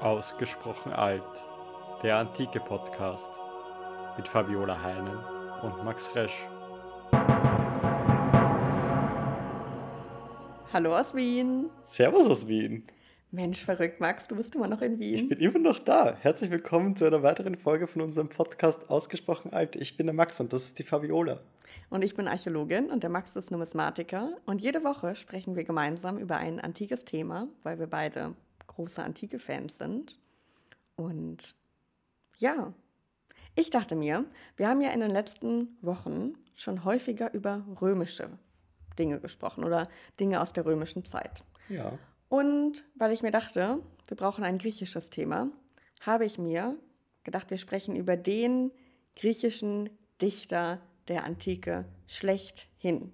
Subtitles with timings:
[0.00, 1.22] Ausgesprochen alt.
[2.02, 3.30] Der antike Podcast
[4.18, 5.16] mit Fabiola Heinen
[5.62, 6.46] und Max Resch.
[10.70, 11.70] Hallo aus Wien.
[11.80, 12.86] Servus aus Wien.
[13.30, 15.14] Mensch, verrückt, Max, du bist immer noch in Wien.
[15.14, 16.14] Ich bin immer noch da.
[16.20, 19.76] Herzlich willkommen zu einer weiteren Folge von unserem Podcast Ausgesprochen alt.
[19.76, 21.40] Ich bin der Max und das ist die Fabiola.
[21.88, 24.36] Und ich bin Archäologin und der Max ist Numismatiker.
[24.44, 28.34] Und jede Woche sprechen wir gemeinsam über ein antikes Thema, weil wir beide
[28.76, 30.18] große antike Fans sind.
[30.94, 31.54] Und
[32.38, 32.72] ja,
[33.54, 34.24] ich dachte mir,
[34.56, 38.38] wir haben ja in den letzten Wochen schon häufiger über römische
[38.98, 39.88] Dinge gesprochen oder
[40.20, 41.44] Dinge aus der römischen Zeit.
[41.68, 41.98] Ja.
[42.28, 45.50] Und weil ich mir dachte, wir brauchen ein griechisches Thema,
[46.00, 46.76] habe ich mir
[47.24, 48.72] gedacht, wir sprechen über den
[49.16, 53.12] griechischen Dichter der Antike schlechthin.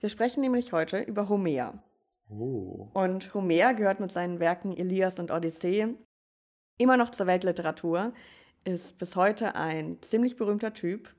[0.00, 1.82] Wir sprechen nämlich heute über Homer.
[2.30, 2.88] Oh.
[2.94, 5.94] Und Homer gehört mit seinen Werken Elias und Odyssee
[6.78, 8.12] immer noch zur Weltliteratur,
[8.64, 11.14] ist bis heute ein ziemlich berühmter Typ.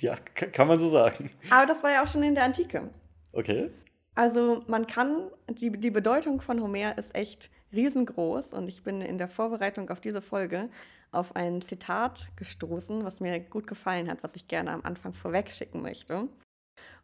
[0.00, 1.30] Ja, kann man so sagen.
[1.50, 2.90] Aber das war ja auch schon in der Antike.
[3.32, 3.70] Okay.
[4.14, 9.18] Also man kann, die, die Bedeutung von Homer ist echt riesengroß und ich bin in
[9.18, 10.68] der Vorbereitung auf diese Folge
[11.10, 15.50] auf ein Zitat gestoßen, was mir gut gefallen hat, was ich gerne am Anfang vorweg
[15.50, 16.28] schicken möchte.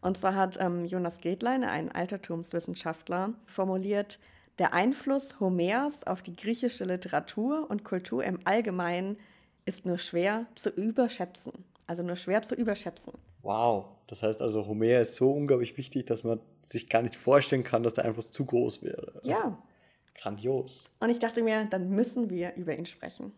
[0.01, 4.19] Und zwar hat ähm, Jonas Gretlein, ein Altertumswissenschaftler, formuliert,
[4.59, 9.19] der Einfluss Homers auf die griechische Literatur und Kultur im Allgemeinen
[9.65, 11.53] ist nur schwer zu überschätzen.
[11.87, 13.13] Also nur schwer zu überschätzen.
[13.43, 13.87] Wow.
[14.09, 17.83] Das heißt also, Homer ist so unglaublich wichtig, dass man sich gar nicht vorstellen kann,
[17.83, 19.13] dass der Einfluss zu groß wäre.
[19.17, 19.59] Also, Ja.
[20.15, 20.91] Grandios.
[20.99, 23.33] Und ich dachte mir, dann müssen wir über ihn sprechen.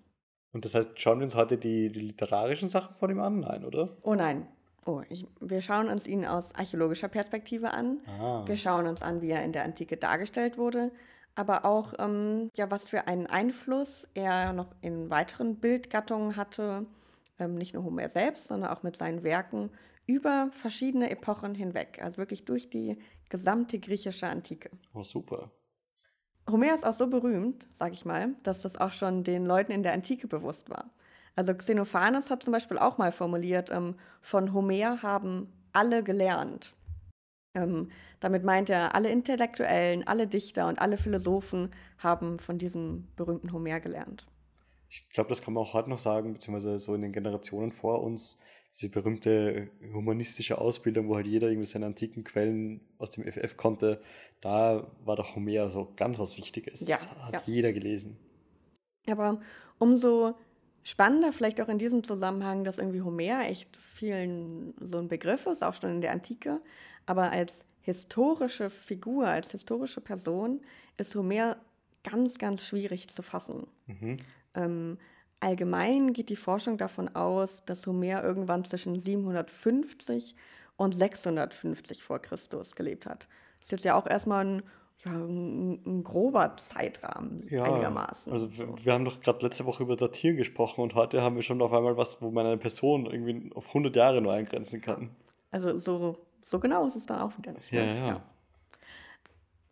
[0.53, 3.41] Und das heißt, schauen wir uns heute die, die literarischen Sachen von ihm an?
[3.41, 3.97] Nein, oder?
[4.03, 4.49] Oh nein.
[4.87, 8.01] Oh, ich, wir schauen uns ihn aus archäologischer Perspektive an.
[8.07, 8.43] Ah.
[8.47, 10.91] Wir schauen uns an, wie er in der Antike dargestellt wurde,
[11.35, 16.87] aber auch, ähm, ja, was für einen Einfluss er noch in weiteren Bildgattungen hatte,
[17.39, 19.71] ähm, nicht nur Homer selbst, sondern auch mit seinen Werken
[20.07, 22.99] über verschiedene Epochen hinweg, also wirklich durch die
[23.29, 24.71] gesamte griechische Antike.
[24.93, 25.51] Oh, super.
[26.51, 29.83] Homer ist auch so berühmt, sag ich mal, dass das auch schon den Leuten in
[29.83, 30.91] der Antike bewusst war.
[31.41, 36.75] Also Xenophanes hat zum Beispiel auch mal formuliert, ähm, von Homer haben alle gelernt.
[37.55, 37.91] Ähm,
[38.21, 43.81] damit meint er, alle Intellektuellen, alle Dichter und alle Philosophen haben von diesem berühmten Homer
[43.81, 44.27] gelernt.
[44.91, 48.03] Ich glaube, das kann man auch heute noch sagen, beziehungsweise so in den Generationen vor
[48.03, 48.39] uns,
[48.77, 54.03] diese berühmte humanistische Ausbildung, wo halt jeder irgendwie seine antiken Quellen aus dem FF konnte,
[54.43, 56.87] da war doch Homer so ganz was Wichtiges.
[56.87, 57.55] Ja, das hat ja.
[57.55, 58.19] jeder gelesen.
[59.07, 59.41] Aber
[59.79, 60.35] umso
[60.83, 65.63] spannender vielleicht auch in diesem Zusammenhang, dass irgendwie Homer echt vielen so ein Begriff ist,
[65.63, 66.61] auch schon in der Antike.
[67.07, 70.61] Aber als historische Figur, als historische Person
[70.97, 71.57] ist Homer
[72.05, 73.67] ganz, ganz schwierig zu fassen.
[73.87, 74.17] Mhm.
[74.55, 74.99] Ähm,
[75.41, 80.35] allgemein geht die Forschung davon aus, dass Homer irgendwann zwischen 750
[80.77, 83.29] und 650 vor Christus gelebt hat.
[83.59, 84.63] Das ist jetzt ja auch erstmal ein,
[85.05, 88.33] ja, ein, ein grober Zeitrahmen einigermaßen.
[88.33, 91.43] Also wir, wir haben doch gerade letzte Woche über Datieren gesprochen und heute haben wir
[91.43, 95.11] schon auf einmal was, wo man eine Person irgendwie auf 100 Jahre nur eingrenzen kann.
[95.51, 97.71] Also so, so genau ist es dann auch wieder nicht.
[97.73, 98.07] Ja, ne?
[98.07, 98.21] ja.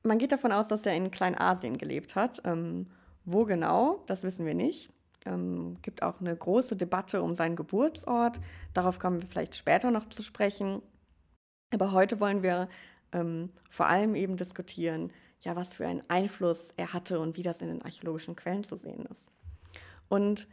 [0.03, 2.41] Man geht davon aus, dass er in Kleinasien gelebt hat.
[2.45, 2.87] Ähm,
[3.25, 4.91] wo genau, das wissen wir nicht.
[5.27, 8.41] Ähm, gibt auch eine große Debatte um seinen Geburtsort.
[8.73, 10.81] Darauf kommen wir vielleicht später noch zu sprechen.
[11.71, 12.69] Aber heute wollen wir
[13.13, 17.63] ähm, vor allem eben diskutieren, ja, was für einen Einfluss er hatte und wie das
[17.63, 19.29] in den archäologischen Quellen zu sehen ist.
[20.09, 20.49] Und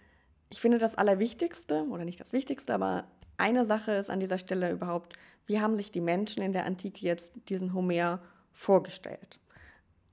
[0.49, 3.05] ich finde das Allerwichtigste, oder nicht das Wichtigste, aber
[3.37, 5.17] eine Sache ist an dieser Stelle überhaupt,
[5.47, 8.19] wie haben sich die Menschen in der Antike jetzt diesen Homer
[8.51, 9.39] vorgestellt?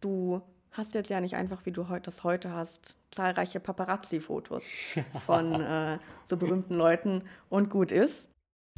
[0.00, 0.42] Du
[0.72, 4.64] hast jetzt ja nicht einfach, wie du das heute hast, zahlreiche Paparazzi-Fotos
[5.26, 8.28] von äh, so berühmten Leuten und gut ist.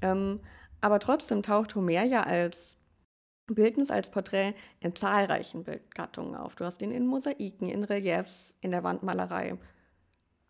[0.02, 0.40] Ähm,
[0.80, 2.76] aber trotzdem taucht Homer ja als
[3.46, 6.54] Bildnis, als Porträt in zahlreichen Bildgattungen auf.
[6.54, 9.58] Du hast ihn in Mosaiken, in Reliefs, in der Wandmalerei.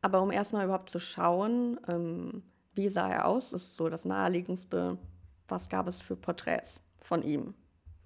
[0.00, 2.42] Aber um erstmal überhaupt zu schauen, ähm,
[2.74, 4.98] wie sah er aus, ist so das Naheliegendste,
[5.48, 7.54] was gab es für Porträts von ihm.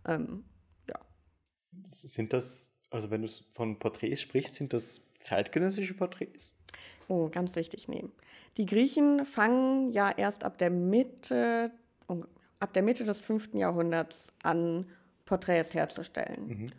[0.07, 0.45] Ähm,
[0.89, 0.99] ja.
[1.85, 6.55] Sind das, also wenn du von Porträts sprichst, sind das zeitgenössische Porträts?
[7.09, 8.05] Oh, ganz wichtig, nee.
[8.57, 11.73] Die Griechen fangen ja erst ab der Mitte,
[12.61, 13.55] ab der Mitte des 5.
[13.55, 14.87] Jahrhunderts an,
[15.25, 16.73] Porträts herzustellen.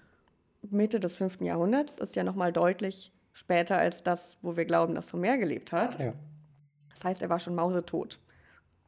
[0.62, 1.42] Mitte des 5.
[1.42, 6.00] Jahrhunderts ist ja nochmal deutlich später als das, wo wir glauben, dass Homer gelebt hat.
[6.00, 6.14] Ja.
[6.90, 8.20] Das heißt, er war schon mausetot,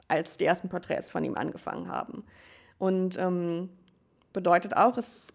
[0.07, 2.23] als die ersten Porträts von ihm angefangen haben.
[2.77, 3.69] Und ähm,
[4.33, 5.27] bedeutet auch, es,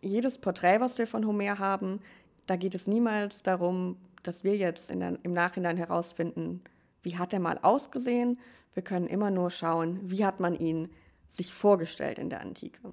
[0.00, 2.00] jedes Porträt, was wir von Homer haben,
[2.46, 6.62] da geht es niemals darum, dass wir jetzt der, im Nachhinein herausfinden,
[7.02, 8.38] wie hat er mal ausgesehen.
[8.76, 10.90] Wir können immer nur schauen, wie hat man ihn
[11.30, 12.92] sich vorgestellt in der Antike.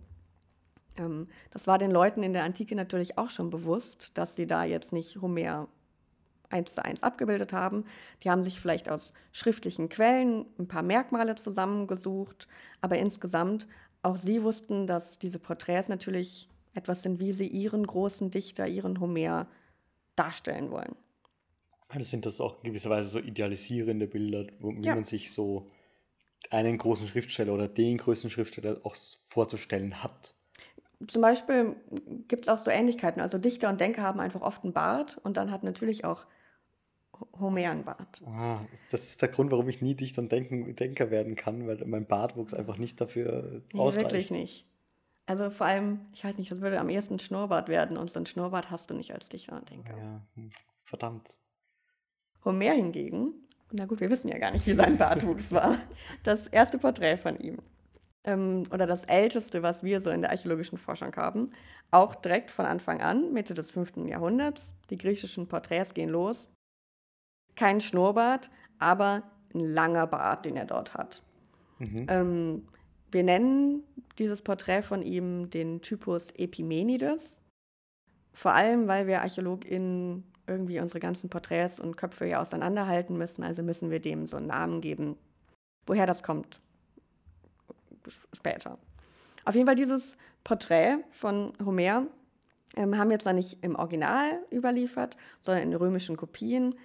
[0.96, 4.64] Ähm, das war den Leuten in der Antike natürlich auch schon bewusst, dass sie da
[4.64, 5.68] jetzt nicht Homer
[6.50, 7.84] eins zu eins abgebildet haben.
[8.24, 12.48] Die haben sich vielleicht aus schriftlichen Quellen ein paar Merkmale zusammengesucht,
[12.80, 13.68] aber insgesamt
[14.04, 19.02] auch sie wussten, dass diese Porträts natürlich etwas sind, wie sie ihren großen Dichter, ihren
[19.02, 19.48] Homer
[20.16, 20.96] darstellen wollen.
[21.94, 24.96] Also sind das auch gewisserweise so idealisierende Bilder, wie ja.
[24.96, 25.70] man sich so
[26.50, 28.96] einen großen Schriftsteller oder den größten Schriftsteller auch
[29.26, 30.34] vorzustellen hat.
[31.08, 31.76] Zum Beispiel
[32.28, 33.22] gibt es auch so Ähnlichkeiten.
[33.22, 36.26] Also Dichter und Denker haben einfach oft einen Bart und dann hat natürlich auch
[37.40, 38.24] Homer einen Bart.
[38.26, 41.84] Ah, das ist der Grund, warum ich nie Dichter und Denken, Denker werden kann, weil
[41.86, 44.08] mein Bartwuchs einfach nicht dafür nee, ausreicht.
[44.08, 44.66] Wirklich nicht.
[45.26, 48.26] Also vor allem, ich weiß nicht, das würde am ehesten Schnurrbart werden und so ein
[48.26, 49.98] Schnurrbart hast du nicht als Dichter und Denker.
[49.98, 50.50] Ja, hm,
[50.84, 51.40] verdammt.
[52.46, 53.34] Homer hingegen,
[53.72, 55.78] na gut, wir wissen ja gar nicht, wie sein Bartwuchs war.
[56.24, 57.58] Das erste Porträt von ihm,
[58.24, 61.52] ähm, oder das älteste, was wir so in der archäologischen Forschung haben,
[61.92, 64.08] auch direkt von Anfang an, Mitte des 5.
[64.08, 64.76] Jahrhunderts.
[64.90, 66.48] Die griechischen Porträts gehen los.
[67.56, 68.50] Kein Schnurrbart,
[68.80, 69.24] aber
[69.54, 71.22] ein langer Bart, den er dort hat.
[71.80, 72.06] Mhm.
[72.08, 72.68] Ähm,
[73.12, 73.84] wir nennen
[74.18, 77.40] dieses Porträt von ihm den Typus Epimenides,
[78.32, 83.64] vor allem weil wir ArchäologInnen irgendwie unsere ganzen Porträts und Köpfe ja auseinanderhalten müssen, also
[83.64, 85.18] müssen wir dem so einen Namen geben.
[85.86, 86.60] Woher das kommt,
[88.34, 88.78] später.
[89.46, 92.08] Auf jeden Fall dieses Porträt von Homer
[92.76, 96.76] ähm, haben wir jetzt noch nicht im Original überliefert, sondern in römischen Kopien.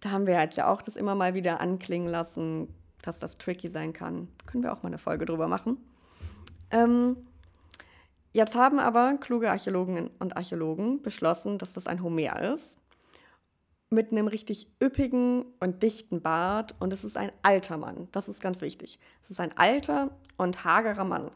[0.00, 3.68] Da haben wir jetzt ja auch das immer mal wieder anklingen lassen, dass das tricky
[3.68, 4.28] sein kann.
[4.46, 5.78] Können wir auch mal eine Folge drüber machen.
[6.70, 7.16] Ähm,
[8.32, 12.77] jetzt haben aber kluge Archäologinnen und Archäologen beschlossen, dass das ein Homer ist.
[13.90, 16.74] Mit einem richtig üppigen und dichten Bart.
[16.78, 18.08] Und es ist ein alter Mann.
[18.12, 18.98] Das ist ganz wichtig.
[19.22, 21.30] Es ist ein alter und hagerer Mann.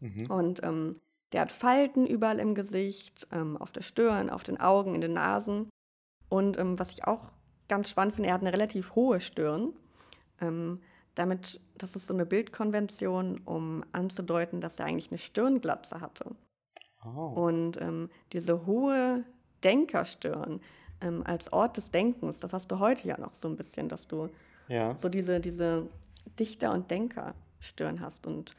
[0.00, 0.30] Mhm.
[0.30, 0.96] Und ähm,
[1.32, 5.12] der hat Falten überall im Gesicht, ähm, auf der Stirn, auf den Augen, in den
[5.12, 5.68] Nasen.
[6.28, 7.30] Und ähm, was ich auch
[7.68, 9.74] ganz spannend finde, er hat eine relativ hohe Stirn.
[10.40, 10.80] Ähm,
[11.14, 16.34] damit, das ist so eine Bildkonvention, um anzudeuten, dass er eigentlich eine Stirnglatze hatte.
[17.04, 17.08] Oh.
[17.08, 19.24] Und ähm, diese hohe
[19.64, 20.60] Denkerstirn
[21.00, 24.06] ähm, als Ort des Denkens, das hast du heute ja noch so ein bisschen, dass
[24.06, 24.28] du
[24.68, 24.96] ja.
[24.96, 25.88] so diese, diese
[26.38, 28.26] Dichter- und Denkerstirn hast.
[28.26, 28.54] Und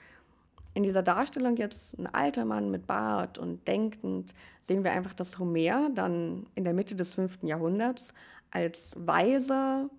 [0.74, 5.40] in dieser Darstellung jetzt ein alter Mann mit Bart und denkend sehen wir einfach, dass
[5.40, 7.44] Homer dann in der Mitte des 5.
[7.44, 8.14] Jahrhunderts
[8.52, 9.90] als weiser,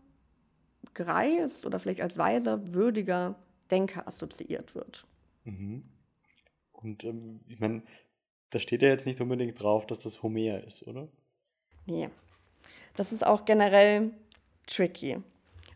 [0.94, 3.36] Greis oder vielleicht als weiser, würdiger
[3.70, 5.06] Denker assoziiert wird.
[5.44, 5.84] Mhm.
[6.72, 7.82] Und ähm, ich meine,
[8.50, 11.08] da steht ja jetzt nicht unbedingt drauf, dass das Homer ist, oder?
[11.86, 12.08] Nee.
[13.00, 14.10] Das ist auch generell
[14.66, 15.22] tricky.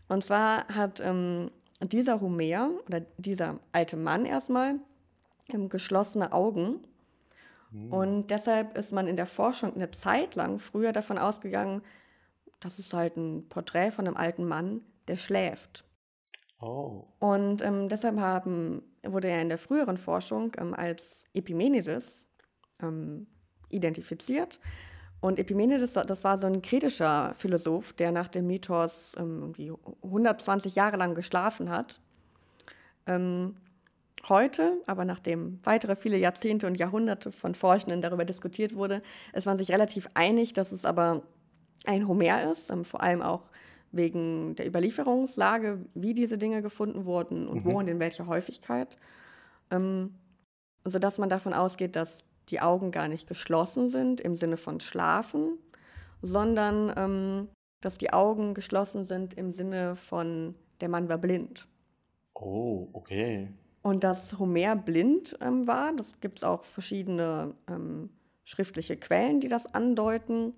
[0.09, 1.49] Und zwar hat ähm,
[1.81, 4.75] dieser Homer oder dieser alte Mann erstmal
[5.51, 6.81] ähm, geschlossene Augen.
[7.71, 7.91] Mhm.
[7.91, 11.81] Und deshalb ist man in der Forschung eine Zeit lang früher davon ausgegangen,
[12.59, 15.83] das ist halt ein Porträt von einem alten Mann, der schläft.
[16.61, 17.05] Oh.
[17.17, 22.23] Und ähm, deshalb haben, wurde er in der früheren Forschung ähm, als Epimenides
[22.83, 23.25] ähm,
[23.69, 24.59] identifiziert.
[25.25, 30.75] Und Epimenides, das war so ein kritischer Philosoph, der nach dem Mythos ähm, irgendwie 120
[30.75, 31.99] Jahre lang geschlafen hat.
[33.07, 33.55] Ähm,
[34.29, 39.01] heute, aber nachdem weitere viele Jahrzehnte und Jahrhunderte von Forschenden darüber diskutiert wurde,
[39.33, 41.23] ist man sich relativ einig, dass es aber
[41.87, 43.49] ein Homer ist, ähm, vor allem auch
[43.91, 47.71] wegen der Überlieferungslage, wie diese Dinge gefunden wurden und mhm.
[47.71, 48.95] wo und in welcher Häufigkeit,
[49.71, 50.13] ähm,
[50.83, 55.57] sodass man davon ausgeht, dass die Augen gar nicht geschlossen sind im Sinne von schlafen,
[56.21, 57.47] sondern ähm,
[57.81, 61.67] dass die Augen geschlossen sind im Sinne von der Mann war blind.
[62.33, 63.47] Oh, okay.
[63.81, 68.09] Und dass Homer blind ähm, war, das gibt es auch verschiedene ähm,
[68.43, 70.53] schriftliche Quellen, die das andeuten.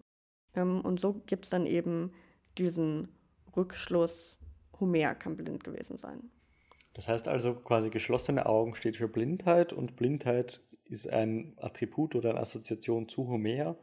[0.56, 2.14] Ähm, und so gibt es dann eben
[2.58, 3.10] diesen
[3.56, 4.38] Rückschluss,
[4.80, 6.32] Homer kann blind gewesen sein.
[6.94, 12.32] Das heißt also quasi geschlossene Augen steht für Blindheit und Blindheit ist ein Attribut oder
[12.32, 13.78] eine Assoziation zu Homer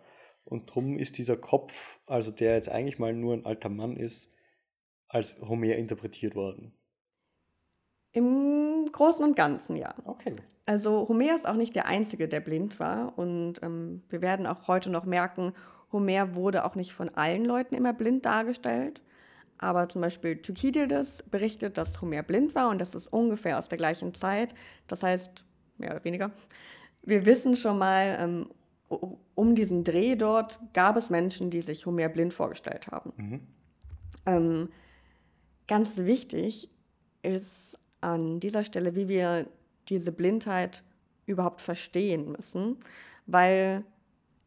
[0.45, 4.35] und darum ist dieser Kopf, also der jetzt eigentlich mal nur ein alter Mann ist,
[5.09, 6.75] als Homer interpretiert worden.
[8.13, 9.95] Im Großen und Ganzen, ja.
[10.07, 10.35] Okay.
[10.67, 14.69] Also Homer ist auch nicht der Einzige, der blind war und ähm, wir werden auch
[14.69, 15.53] heute noch merken,
[15.93, 19.03] Homer wurde auch nicht von allen Leuten immer blind dargestellt.
[19.59, 23.79] Aber zum Beispiel Thukydides berichtet, dass Homer blind war und das ist ungefähr aus der
[23.79, 24.55] gleichen Zeit.
[24.89, 25.45] Das heißt,
[25.79, 26.33] mehr oder weniger.
[27.05, 28.49] Wir wissen schon mal, ähm,
[29.35, 33.13] um diesen Dreh dort gab es Menschen, die sich Homer blind vorgestellt haben.
[33.17, 33.41] Mhm.
[34.27, 34.69] Ähm,
[35.67, 36.71] ganz wichtig
[37.23, 39.47] ist an dieser Stelle, wie wir
[39.89, 40.83] diese Blindheit
[41.27, 42.77] überhaupt verstehen müssen,
[43.27, 43.85] weil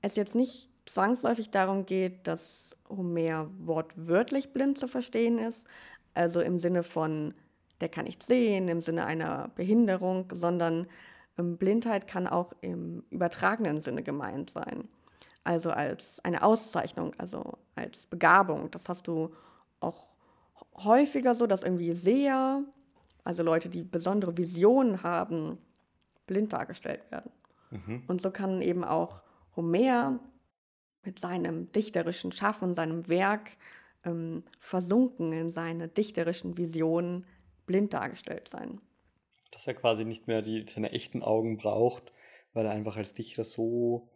[0.02, 5.68] es jetzt nicht zwangsläufig darum geht, dass Homer wortwörtlich blind zu verstehen ist,
[6.14, 7.34] also im Sinne von,
[7.82, 10.88] der kann nicht sehen, im Sinne einer Behinderung, sondern
[11.44, 14.88] Blindheit kann auch im übertragenen Sinne gemeint sein.
[15.44, 18.70] Also als eine Auszeichnung, also als Begabung.
[18.72, 19.34] Das hast du
[19.80, 20.08] auch
[20.76, 22.64] häufiger so, dass irgendwie Seher,
[23.24, 25.58] also Leute, die besondere Visionen haben,
[26.26, 27.32] blind dargestellt werden.
[27.72, 28.04] Mhm.
[28.08, 29.22] Und so kann eben auch
[29.56, 30.20] Homer
[31.04, 33.52] mit seinem dichterischen Schaffen, seinem Werk
[34.04, 37.26] ähm, versunken in seine dichterischen Visionen
[37.66, 38.82] blind dargestellt sein.
[39.52, 42.12] Dass er quasi nicht mehr die, seine echten Augen braucht,
[42.54, 44.10] weil er einfach als Dichter so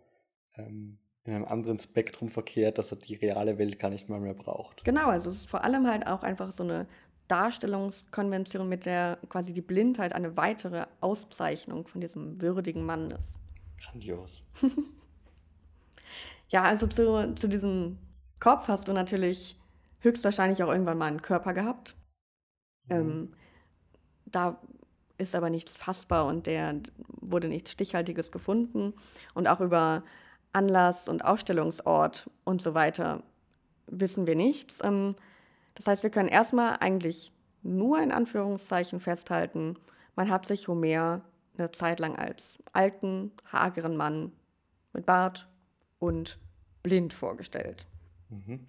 [0.55, 4.33] ähm, in einem anderen Spektrum verkehrt, dass er die reale Welt gar nicht mal mehr
[4.33, 4.83] braucht.
[4.83, 6.87] Genau, also es ist vor allem halt auch einfach so eine
[7.27, 13.39] Darstellungskonvention, mit der quasi die Blindheit eine weitere Auszeichnung von diesem würdigen Mann ist.
[13.81, 14.43] Grandios.
[16.49, 17.99] ja, also zu, zu diesem
[18.39, 19.57] Kopf hast du natürlich
[19.99, 21.95] höchstwahrscheinlich auch irgendwann mal einen Körper gehabt.
[22.89, 22.95] Mhm.
[22.95, 23.33] Ähm,
[24.25, 24.59] da
[25.21, 26.81] ist aber nichts fassbar und der
[27.21, 28.93] wurde nichts Stichhaltiges gefunden.
[29.33, 30.03] Und auch über
[30.51, 33.23] Anlass und Aufstellungsort und so weiter
[33.87, 34.79] wissen wir nichts.
[34.83, 35.15] Ähm,
[35.75, 37.31] das heißt, wir können erstmal eigentlich
[37.63, 39.77] nur in Anführungszeichen festhalten,
[40.15, 41.21] man hat sich Homer
[41.57, 44.31] eine Zeit lang als alten, hageren Mann
[44.93, 45.47] mit Bart
[45.99, 46.39] und
[46.83, 47.85] blind vorgestellt.
[48.29, 48.67] Mhm.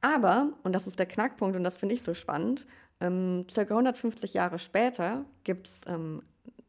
[0.00, 2.66] Aber, und das ist der Knackpunkt und das finde ich so spannend,
[3.00, 6.22] ähm, circa 150 Jahre später gibt es ähm,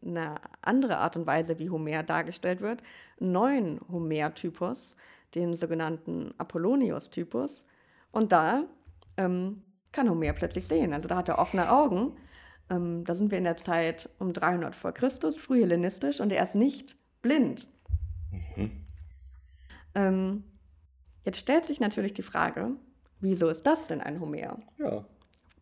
[0.03, 2.81] eine andere Art und Weise, wie Homer dargestellt wird,
[3.19, 4.95] einen neuen Homer-Typus,
[5.35, 7.65] den sogenannten Apollonius-Typus.
[8.11, 8.63] Und da
[9.17, 9.61] ähm,
[9.91, 10.93] kann Homer plötzlich sehen.
[10.93, 12.13] Also da hat er offene Augen.
[12.69, 16.55] Ähm, da sind wir in der Zeit um 300 vor Christus, frühhellenistisch, und er ist
[16.55, 17.67] nicht blind.
[18.31, 18.71] Mhm.
[19.93, 20.43] Ähm,
[21.25, 22.71] jetzt stellt sich natürlich die Frage,
[23.19, 24.57] wieso ist das denn ein Homer?
[24.77, 25.05] Ja.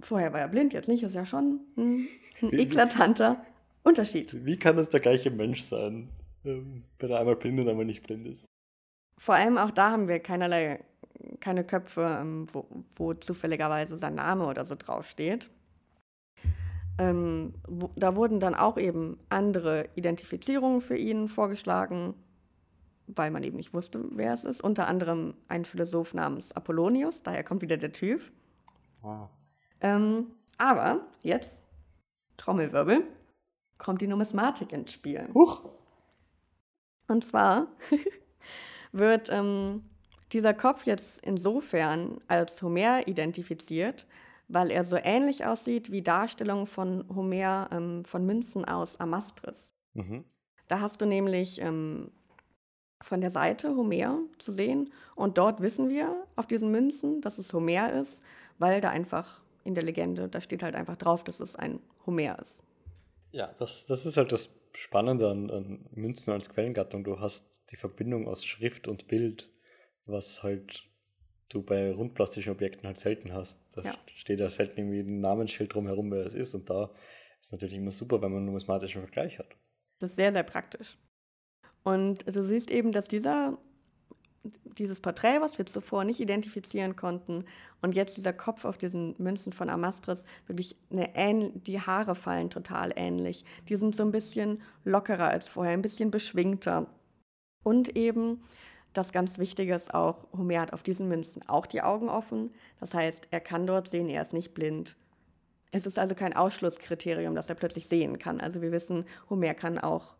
[0.01, 2.07] Vorher war er blind, jetzt nicht, ist ja schon ein,
[2.41, 3.43] ein eklatanter
[3.83, 4.45] Unterschied.
[4.45, 6.09] Wie kann es der gleiche Mensch sein,
[6.45, 8.45] ähm, wenn er einmal blind und einmal nicht blind ist?
[9.17, 10.79] Vor allem auch da haben wir keinerlei,
[11.41, 12.65] keine Köpfe, ähm, wo,
[12.95, 15.49] wo zufälligerweise sein Name oder so draufsteht.
[16.97, 22.13] Ähm, wo, da wurden dann auch eben andere Identifizierungen für ihn vorgeschlagen,
[23.07, 24.63] weil man eben nicht wusste, wer es ist.
[24.63, 28.21] Unter anderem ein Philosoph namens Apollonius, daher kommt wieder der Typ.
[29.01, 29.29] Wow.
[29.81, 31.61] Ähm, aber jetzt,
[32.37, 33.03] Trommelwirbel,
[33.77, 35.27] kommt die Numismatik ins Spiel.
[35.33, 35.63] Huch.
[37.07, 37.67] Und zwar
[38.91, 39.83] wird ähm,
[40.31, 44.05] dieser Kopf jetzt insofern als Homer identifiziert,
[44.47, 49.73] weil er so ähnlich aussieht wie Darstellungen von Homer ähm, von Münzen aus Amastris.
[49.93, 50.23] Mhm.
[50.67, 52.11] Da hast du nämlich ähm,
[53.01, 57.53] von der Seite Homer zu sehen und dort wissen wir auf diesen Münzen, dass es
[57.53, 58.23] Homer ist,
[58.57, 62.39] weil da einfach in der Legende, da steht halt einfach drauf, dass es ein Homer
[62.39, 62.63] ist.
[63.31, 67.03] Ja, das, das ist halt das Spannende an, an Münzen als Quellengattung.
[67.03, 69.47] Du hast die Verbindung aus Schrift und Bild,
[70.05, 70.85] was halt
[71.49, 73.61] du bei rundplastischen Objekten halt selten hast.
[73.77, 73.93] Da ja.
[74.15, 76.55] steht ja selten irgendwie ein Namensschild drumherum, wer es ist.
[76.55, 76.91] Und da
[77.39, 79.55] ist natürlich immer super, wenn man einen numismatischen Vergleich hat.
[79.99, 80.97] Das ist sehr, sehr praktisch.
[81.83, 83.57] Und du siehst eben, dass dieser
[84.77, 87.45] dieses Porträt, was wir zuvor nicht identifizieren konnten,
[87.81, 92.49] und jetzt dieser Kopf auf diesen Münzen von Amastris, wirklich eine ähn die Haare fallen
[92.49, 93.45] total ähnlich.
[93.69, 96.87] Die sind so ein bisschen lockerer als vorher, ein bisschen beschwingter.
[97.63, 98.43] Und eben,
[98.93, 102.51] das ganz Wichtige ist auch, Homer hat auf diesen Münzen auch die Augen offen.
[102.79, 104.95] Das heißt, er kann dort sehen, er ist nicht blind.
[105.71, 108.41] Es ist also kein Ausschlusskriterium, dass er plötzlich sehen kann.
[108.41, 110.15] Also wir wissen, Homer kann auch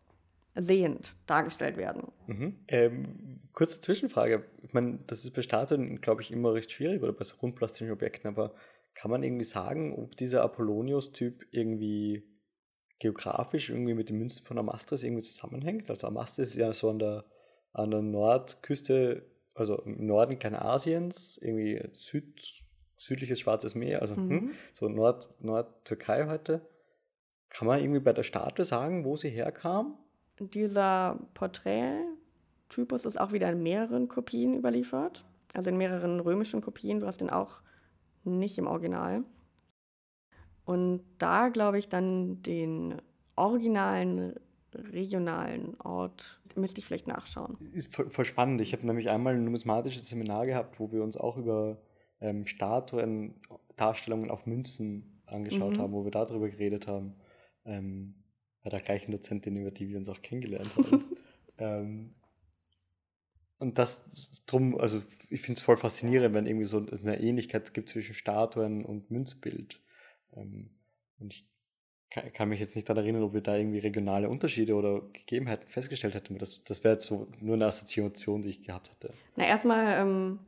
[0.55, 2.11] sehend dargestellt werden.
[2.27, 2.59] Mhm.
[2.67, 4.45] Ähm, kurze Zwischenfrage.
[4.63, 7.91] Ich meine, das ist bei Statuen, glaube ich, immer recht schwierig oder bei so rundplastischen
[7.91, 8.53] Objekten, aber
[8.93, 12.23] kann man irgendwie sagen, ob dieser Apollonius-Typ irgendwie
[12.99, 15.89] geografisch irgendwie mit den Münzen von Amastris irgendwie zusammenhängt?
[15.89, 17.25] Also Amastris ist ja so an der,
[17.71, 22.41] an der Nordküste, also im Norden Kleinasiens, irgendwie Süd,
[22.97, 24.29] südliches Schwarzes Meer, also mhm.
[24.29, 26.67] hm, so Nord, Nord-Türkei heute.
[27.49, 29.97] Kann man irgendwie bei der Statue sagen, wo sie herkam?
[30.39, 37.00] Dieser Porträttypus ist auch wieder in mehreren Kopien überliefert, also in mehreren römischen Kopien.
[37.00, 37.62] Du hast den auch
[38.24, 39.24] nicht im Original.
[40.65, 43.01] Und da glaube ich dann den
[43.36, 44.36] originalen
[44.75, 46.41] regionalen Ort.
[46.55, 47.58] Müsste ich vielleicht nachschauen.
[47.74, 48.62] Ist voll, voll spannend.
[48.62, 51.81] Ich habe nämlich einmal ein numismatisches Seminar gehabt, wo wir uns auch über
[52.22, 53.34] ähm, Statuen,
[53.75, 55.79] Darstellungen auf Münzen angeschaut Mhm.
[55.79, 57.15] haben, wo wir darüber geredet haben.
[57.65, 58.15] Ähm,
[58.63, 61.05] bei der gleichen Dozentin, über die wir uns auch kennengelernt haben.
[61.57, 62.15] ähm,
[63.59, 64.05] und das
[64.45, 68.85] drum, also ich finde es voll faszinierend, wenn irgendwie so eine Ähnlichkeit gibt zwischen Statuen
[68.85, 69.81] und Münzbild.
[70.35, 70.69] Ähm,
[71.19, 71.45] und ich
[72.09, 75.67] kann, kann mich jetzt nicht daran erinnern, ob wir da irgendwie regionale Unterschiede oder Gegebenheiten
[75.69, 76.37] festgestellt hätten.
[76.37, 79.13] Das, das wäre jetzt so nur eine Assoziation, die ich gehabt hätte.
[79.35, 80.39] Na, erstmal ähm,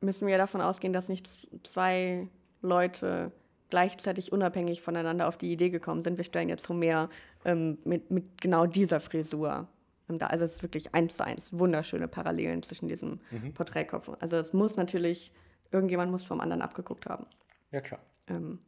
[0.00, 1.28] müssen wir davon ausgehen, dass nicht
[1.62, 2.26] zwei
[2.62, 3.32] Leute
[3.68, 6.16] gleichzeitig unabhängig voneinander auf die Idee gekommen sind.
[6.16, 7.08] Wir stellen jetzt Homer
[7.46, 9.68] ähm, mit, mit genau dieser Frisur
[10.08, 10.26] da.
[10.26, 13.54] Also es ist wirklich eins zu eins wunderschöne Parallelen zwischen diesen Mhm.
[13.54, 14.14] Porträtköpfen.
[14.20, 15.32] Also es muss natürlich,
[15.70, 17.26] irgendjemand muss vom anderen abgeguckt haben.
[17.70, 18.00] Ja, klar.
[18.28, 18.58] Ähm,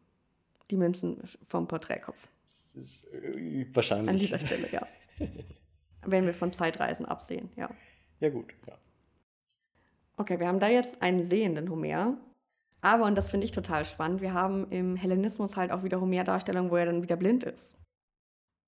[0.70, 2.28] die Münzen vom Porträtkopf.
[2.44, 4.10] Das ist äh, wahrscheinlich.
[4.10, 4.86] An dieser Stelle, ja.
[6.06, 7.68] Wenn wir von Zeitreisen absehen, ja.
[8.20, 8.54] Ja, gut.
[8.66, 8.74] Ja.
[10.16, 12.16] Okay, wir haben da jetzt einen sehenden Homer.
[12.80, 16.70] Aber, und das finde ich total spannend, wir haben im Hellenismus halt auch wieder Homer-Darstellungen,
[16.70, 17.76] wo er dann wieder blind ist.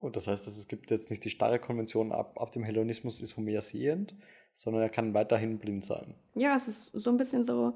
[0.00, 3.20] Und das heißt, dass es gibt jetzt nicht die starre Konvention, ab, ab dem Hellenismus
[3.20, 4.14] ist Homer sehend,
[4.54, 6.14] sondern er kann weiterhin blind sein.
[6.34, 7.74] Ja, es ist so ein bisschen so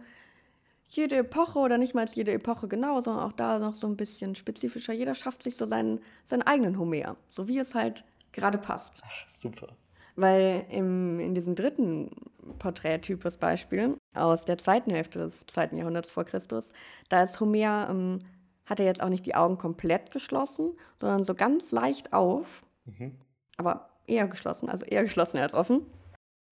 [0.88, 4.34] jede Epoche oder nicht mal jede Epoche genau, sondern auch da noch so ein bisschen
[4.34, 4.92] spezifischer.
[4.92, 9.02] Jeder schafft sich so seinen, seinen eigenen Homer, so wie es halt gerade passt.
[9.04, 9.68] Ach, super.
[10.16, 12.10] Weil im, in diesem dritten
[12.58, 16.72] Porträttypus Beispiel aus der zweiten Hälfte des zweiten Jahrhunderts vor Christus,
[17.08, 18.20] da ist Homer, ähm,
[18.66, 23.14] hat er jetzt auch nicht die Augen komplett geschlossen, sondern so ganz leicht auf, Mhm.
[23.56, 25.86] aber eher geschlossen, also eher geschlossen als offen.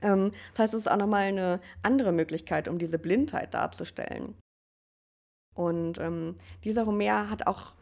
[0.00, 4.34] Ähm, das heißt, es ist auch nochmal eine andere Möglichkeit, um diese Blindheit darzustellen.
[5.54, 7.74] Und ähm, dieser Homer hat auch,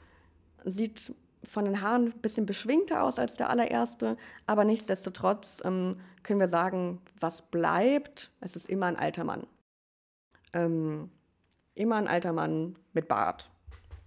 [0.65, 6.41] sieht von den Haaren ein bisschen beschwingter aus als der allererste, aber nichtsdestotrotz ähm, können
[6.41, 9.47] wir sagen, was bleibt, es ist immer ein alter Mann.
[10.53, 11.11] Ähm,
[11.75, 13.51] immer ein alter Mann mit Bart.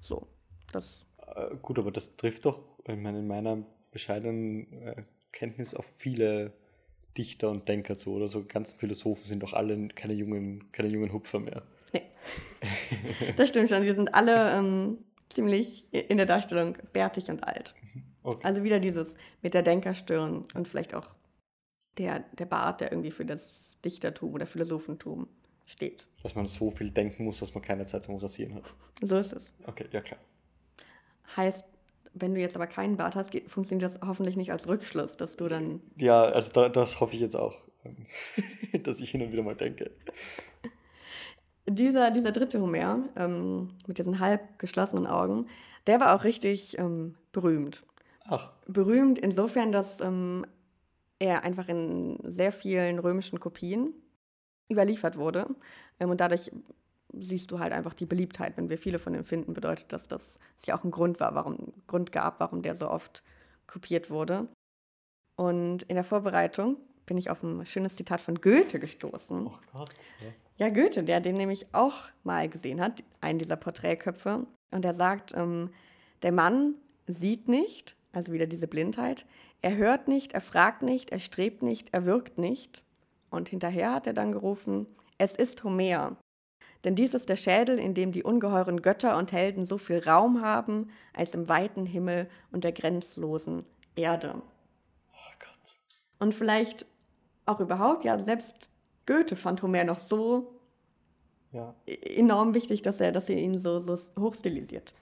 [0.04, 0.28] So,
[0.72, 5.86] das Äh, gut, aber das trifft doch, ich meine, in meiner bescheidenen äh, Kenntnis auf
[5.86, 6.54] viele
[7.18, 11.14] Dichter und Denker zu, oder so ganzen Philosophen sind doch alle keine jungen, keine jungen
[11.14, 11.64] Hupfer mehr.
[13.38, 13.84] Das stimmt schon.
[13.84, 14.98] Wir sind alle ähm,
[15.30, 17.76] ziemlich in der Darstellung bärtig und alt.
[18.24, 18.46] Okay.
[18.46, 21.10] Also wieder dieses mit der Denkerstirn und vielleicht auch
[21.98, 25.28] der, der Bart, der irgendwie für das Dichtertum oder Philosophentum
[25.66, 26.08] steht.
[26.22, 28.64] Dass man so viel denken muss, dass man keine Zeit zum Rasieren hat.
[29.02, 29.54] So ist es.
[29.66, 30.20] Okay, ja klar.
[31.36, 31.66] Heißt,
[32.14, 35.36] wenn du jetzt aber keinen Bart hast, geht, funktioniert das hoffentlich nicht als Rückschluss, dass
[35.36, 35.82] du dann.
[35.98, 38.06] Ja, also da, das hoffe ich jetzt auch, ähm,
[38.84, 39.92] dass ich hin und wieder mal denke.
[41.68, 45.48] Dieser, dieser dritte Homer ähm, mit diesen halb geschlossenen Augen,
[45.88, 47.84] der war auch richtig ähm, berühmt.
[48.26, 50.46] Ach, berühmt insofern, dass ähm,
[51.20, 53.94] er einfach in sehr vielen römischen Kopien
[54.72, 55.48] überliefert wurde.
[56.00, 56.52] Ähm, und dadurch
[57.14, 58.58] siehst du halt einfach die Beliebtheit.
[58.58, 61.36] Wenn wir viele von ihm finden, bedeutet das, dass es ja auch einen Grund war,
[61.36, 63.24] warum Grund gab, warum der so oft
[63.68, 64.48] kopiert wurde.
[65.36, 69.48] Und in der Vorbereitung bin ich auf ein schönes Zitat von Goethe gestoßen.
[69.48, 69.90] oh Gott.
[70.22, 70.30] Ja.
[70.58, 74.46] Ja, Goethe, der den nämlich auch mal gesehen hat, einen dieser Porträtköpfe.
[74.72, 75.72] Und er sagt, ähm,
[76.22, 76.76] der Mann
[77.08, 79.26] sieht nicht, also wieder diese Blindheit,
[79.62, 82.84] er hört nicht, er fragt nicht, er strebt nicht, er wirkt nicht.
[83.34, 84.86] Und hinterher hat er dann gerufen,
[85.18, 86.18] es ist Homer.
[86.84, 90.42] Denn dies ist der Schädel, in dem die ungeheuren Götter und Helden so viel Raum
[90.42, 93.66] haben, als im weiten Himmel und der grenzlosen
[93.96, 94.36] Erde.
[94.36, 95.80] Oh Gott.
[96.20, 96.86] Und vielleicht
[97.48, 98.70] auch überhaupt, ja, selbst
[99.08, 100.48] Goethe fand Homer noch so
[101.52, 101.74] Ja.
[101.88, 104.94] enorm wichtig, dass er, dass er ihn so, so hochstilisiert.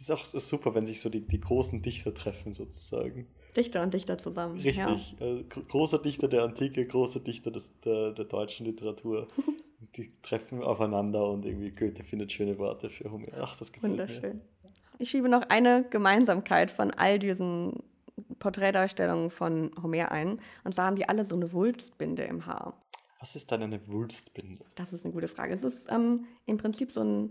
[0.00, 3.26] Ist auch super, wenn sich so die, die großen Dichter treffen, sozusagen.
[3.54, 4.58] Dichter und Dichter zusammen.
[4.58, 5.16] Richtig.
[5.20, 9.28] Äh, gro- großer Dichter der Antike, großer Dichter des, der, der deutschen Literatur.
[9.96, 13.28] Die treffen aufeinander und irgendwie Goethe findet schöne Worte für Homer.
[13.40, 13.98] Ach, das Ja, gefällt mir.
[13.98, 14.40] wunderschön.
[14.98, 17.72] Ich schiebe noch eine Gemeinsamkeit von all diesen
[18.38, 20.40] Porträtdarstellungen von Homer ein.
[20.64, 22.80] Und zwar haben die alle so eine Wulstbinde im Haar.
[23.20, 24.64] Was ist dann eine Wulstbinde?
[24.74, 25.54] Das ist eine gute Frage.
[25.54, 27.30] Es ist ähm, im Prinzip so ein,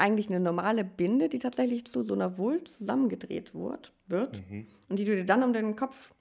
[0.00, 4.66] eigentlich eine normale Binde, die tatsächlich zu so einer Wulst zusammengedreht wird, wird Mhm.
[4.88, 6.12] und die du dir dann um den Kopf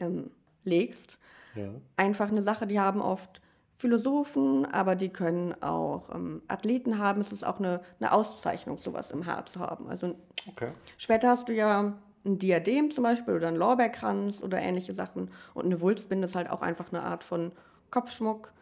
[0.00, 0.30] ähm,
[0.64, 1.18] legst.
[1.54, 1.68] Ja.
[1.96, 3.42] einfach eine Sache, die haben oft
[3.76, 7.20] Philosophen, aber die können auch ähm, Athleten haben.
[7.20, 9.88] Es ist auch eine, eine Auszeichnung, sowas im Haar zu haben.
[9.88, 10.14] Also
[10.48, 10.70] Okay.
[10.96, 15.30] später hast du ja ein Diadem zum Beispiel oder einen Lorbeerkranz oder ähnliche Sachen.
[15.52, 17.52] Und eine Wulstbinde ist halt auch einfach eine Art von
[17.90, 18.52] Kopfschmuck,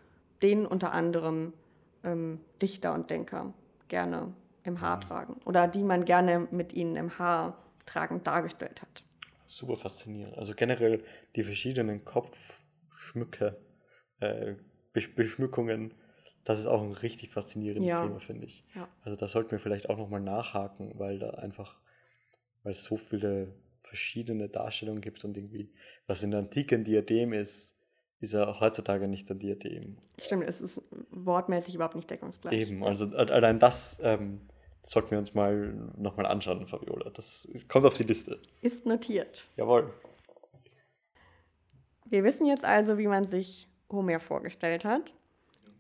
[0.43, 1.53] den unter anderem
[2.03, 3.53] ähm, Dichter und Denker
[3.91, 4.33] gerne
[4.65, 5.35] im Haar tragen.
[5.45, 9.05] Oder die man gerne mit ihnen im Haar tragend dargestellt hat.
[9.47, 10.39] super faszinierend.
[10.39, 11.03] Also generell
[11.37, 13.59] die verschiedenen Kopfschmücke,
[14.21, 14.55] äh,
[14.93, 15.93] Beschmückungen,
[16.45, 18.01] das ist auch ein richtig faszinierendes ja.
[18.01, 18.65] Thema, finde ich.
[18.75, 18.89] Ja.
[19.03, 21.79] Also da sollten wir vielleicht auch nochmal nachhaken, weil da einfach,
[22.63, 25.73] weil es so viele verschiedene Darstellungen gibt und irgendwie,
[26.07, 27.77] was in der Antike ein Diadem ist,
[28.21, 29.97] ist ja heutzutage nicht ein Diadem.
[30.19, 32.53] Stimmt, es ist wortmäßig überhaupt nicht deckungsgleich.
[32.53, 34.43] Eben, also allein das ähm,
[34.83, 37.11] sollten wir uns mal nochmal anschauen, Fabiola.
[37.11, 38.39] Das kommt auf die Liste.
[38.61, 39.49] Ist notiert.
[39.57, 39.93] Jawohl.
[42.05, 45.15] Wir wissen jetzt also, wie man sich Homer vorgestellt hat.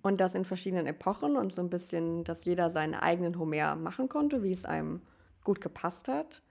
[0.03, 4.09] Und das in verschiedenen Epochen und so ein bisschen, dass jeder seinen eigenen Homer machen
[4.09, 5.03] konnte, wie es einem
[5.45, 6.43] gut gepasst hat.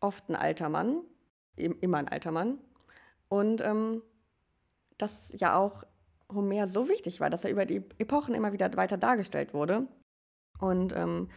[0.00, 1.02] Oft ein alter Mann,
[1.54, 2.58] immer ein alter Mann.
[3.28, 4.02] Und ähm,
[4.98, 5.84] dass ja auch
[6.32, 9.86] Homer so wichtig war, dass er über die Epochen immer wieder weiter dargestellt wurde.
[10.58, 11.28] Und ähm,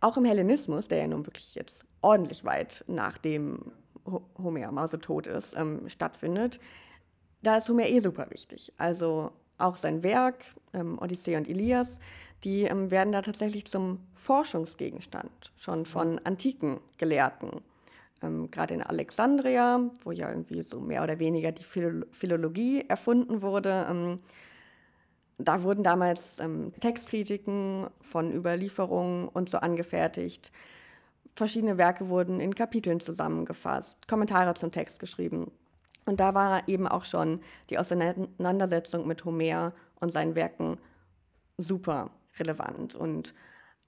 [0.00, 3.72] auch im Hellenismus, der ja nun wirklich jetzt ordentlich weit nachdem
[4.38, 6.60] Homer mausetot ist, ähm, stattfindet,
[7.42, 8.72] da ist Homer eh super wichtig.
[8.76, 11.98] Also auch sein Werk, ähm, Odyssee und Ilias,
[12.44, 17.62] die ähm, werden da tatsächlich zum Forschungsgegenstand, schon von antiken Gelehrten.
[18.22, 23.42] Ähm, Gerade in Alexandria, wo ja irgendwie so mehr oder weniger die Phil Philologie erfunden
[23.42, 24.20] wurde, ähm,
[25.38, 30.50] da wurden damals ähm, Textkritiken von Überlieferungen und so angefertigt.
[31.34, 35.50] Verschiedene Werke wurden in Kapiteln zusammengefasst, Kommentare zum Text geschrieben.
[36.06, 40.78] Und da war eben auch schon die Auseinandersetzung mit Homer und seinen Werken
[41.58, 42.94] super relevant.
[42.94, 43.34] Und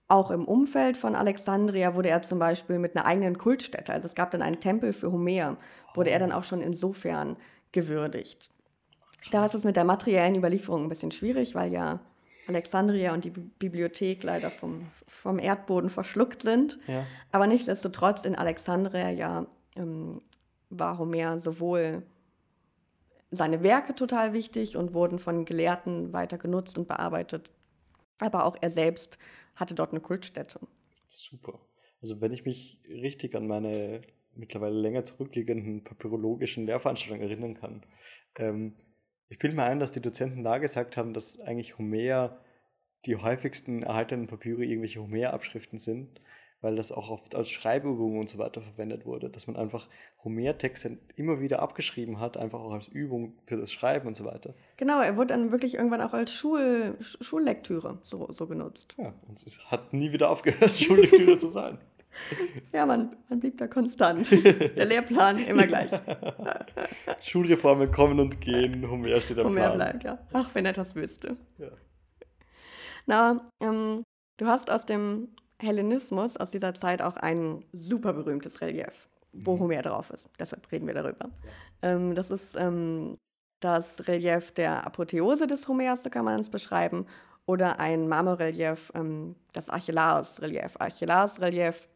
[0.09, 4.15] auch im Umfeld von Alexandria wurde er zum Beispiel mit einer eigenen Kultstätte, also es
[4.15, 5.59] gab dann einen Tempel für Homer,
[5.95, 7.37] wurde er dann auch schon insofern
[7.73, 8.51] gewürdigt.
[9.31, 12.01] Da ist es mit der materiellen Überlieferung ein bisschen schwierig, weil ja
[12.47, 16.79] Alexandria und die Bibliothek leider vom, vom Erdboden verschluckt sind.
[16.87, 17.05] Ja.
[17.31, 20.23] Aber nichtsdestotrotz in Alexandria ja ähm,
[20.71, 22.03] war Homer sowohl
[23.31, 27.51] seine Werke total wichtig und wurden von Gelehrten weiter genutzt und bearbeitet,
[28.19, 29.19] aber auch er selbst
[29.59, 30.61] hatte dort eine Kultstätte.
[31.09, 31.61] Super.
[32.01, 34.03] Also wenn ich mich richtig an meine
[34.35, 37.83] mittlerweile länger zurückliegenden papyrologischen Lehrveranstaltungen erinnern kann,
[38.37, 38.77] ähm,
[39.29, 42.41] ich bilde mir ein, dass die Dozenten da gesagt haben, dass eigentlich Homer
[43.05, 46.21] die häufigsten erhaltenen Papyre irgendwelche Homer-Abschriften sind
[46.61, 49.89] weil das auch oft als Schreibübung und so weiter verwendet wurde, dass man einfach
[50.25, 54.55] Homer-Texte immer wieder abgeschrieben hat, einfach auch als Übung für das Schreiben und so weiter.
[54.77, 58.95] Genau, er wurde dann wirklich irgendwann auch als Schul Schullektüre so, so genutzt.
[58.99, 61.79] Ja, und es hat nie wieder aufgehört, Schullektüre zu sein.
[62.73, 64.29] Ja, man, man blieb da konstant.
[64.31, 65.91] Der Lehrplan immer gleich.
[67.21, 69.77] Schulreformen kommen und gehen, Homer steht am Homer Plan.
[69.77, 70.19] bleibt, ja.
[70.33, 71.37] Ach, wenn er das wüsste.
[71.59, 71.69] Ja.
[73.07, 74.03] Na, ähm,
[74.39, 75.29] du hast aus dem
[75.61, 79.61] Hellenismus aus dieser Zeit auch ein super berühmtes Relief, wo mhm.
[79.61, 80.29] Homer drauf ist.
[80.39, 81.31] Deshalb reden wir darüber.
[81.83, 83.19] Ähm, das ist ähm,
[83.61, 87.07] das Relief der Apotheose des Homers, so kann man es beschreiben,
[87.47, 90.77] oder ein Marmorrelief, ähm, das Archelaus-Relief.
[90.79, 91.89] Archelaus-Relief,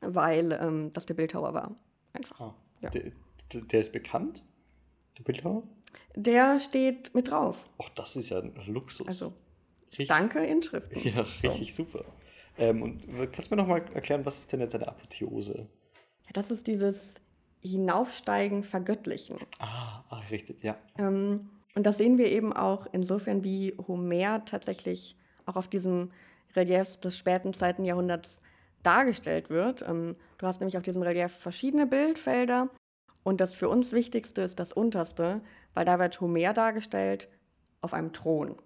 [0.00, 1.74] weil ähm, das der Bildhauer war.
[2.12, 2.40] Einfach.
[2.40, 2.90] Ah, ja.
[2.90, 3.12] der,
[3.52, 4.42] der ist bekannt,
[5.18, 5.62] der Bildhauer?
[6.14, 7.68] Der steht mit drauf.
[7.82, 9.06] Ach, das ist ja ein Luxus.
[9.06, 9.32] Also,
[9.90, 10.98] richtig, danke Inschriften.
[11.08, 11.84] Ja, richtig so.
[11.84, 12.04] super.
[12.58, 15.68] Ähm, und kannst du mir nochmal erklären, was ist denn jetzt eine Apotheose?
[16.24, 17.16] Ja, das ist dieses
[17.60, 19.36] Hinaufsteigen, Vergöttlichen.
[19.58, 20.76] Ah, ach, richtig, ja.
[20.98, 26.12] Ähm, und das sehen wir eben auch insofern, wie Homer tatsächlich auch auf diesem
[26.54, 28.40] Relief des späten zweiten Jahrhunderts
[28.82, 29.82] dargestellt wird.
[29.82, 32.68] Ähm, du hast nämlich auf diesem Relief verschiedene Bildfelder
[33.24, 35.40] und das für uns Wichtigste ist das unterste,
[35.72, 37.28] weil da wird Homer dargestellt
[37.80, 38.56] auf einem Thron.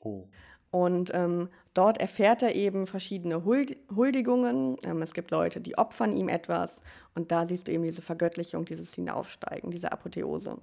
[0.00, 0.28] Oh.
[0.72, 4.78] Und ähm, dort erfährt er eben verschiedene Huld Huldigungen.
[4.84, 6.80] Ähm, es gibt Leute, die opfern ihm etwas.
[7.14, 10.56] Und da siehst du eben diese Vergöttlichung, dieses Hinaufsteigen, diese Apotheose.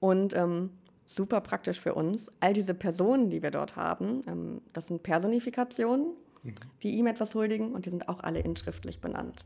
[0.00, 0.70] Und ähm,
[1.04, 6.14] super praktisch für uns, all diese Personen, die wir dort haben, ähm, das sind Personifikationen,
[6.42, 6.54] mhm.
[6.82, 9.44] die ihm etwas huldigen und die sind auch alle inschriftlich benannt.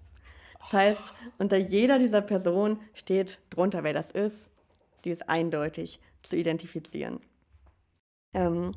[0.60, 4.52] Das heißt, unter jeder dieser Personen steht drunter, wer das ist.
[4.94, 7.18] Sie ist eindeutig zu identifizieren.
[8.32, 8.72] Ähm,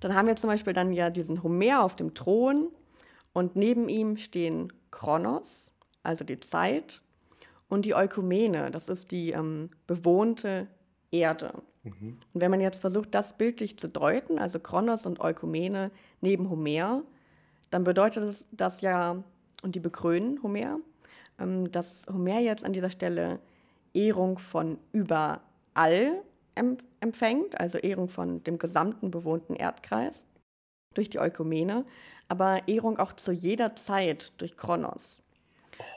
[0.00, 2.68] dann haben wir zum Beispiel dann ja diesen Homer auf dem Thron
[3.32, 7.02] und neben ihm stehen Kronos, also die Zeit,
[7.70, 10.66] und die Eukumene, das ist die ähm, bewohnte
[11.10, 11.52] Erde.
[11.84, 12.18] Mhm.
[12.34, 17.02] Und wenn man jetzt versucht, das bildlich zu deuten, also Kronos und Eukumene neben Homer,
[17.70, 19.22] dann bedeutet das, das ja,
[19.62, 20.80] und die bekrönen Homer,
[21.38, 23.38] ähm, dass Homer jetzt an dieser Stelle
[23.94, 26.22] Ehrung von überall
[27.00, 30.26] empfängt, also Ehrung von dem gesamten bewohnten Erdkreis
[30.94, 31.84] durch die Eukumene,
[32.28, 35.22] aber Ehrung auch zu jeder Zeit durch Kronos.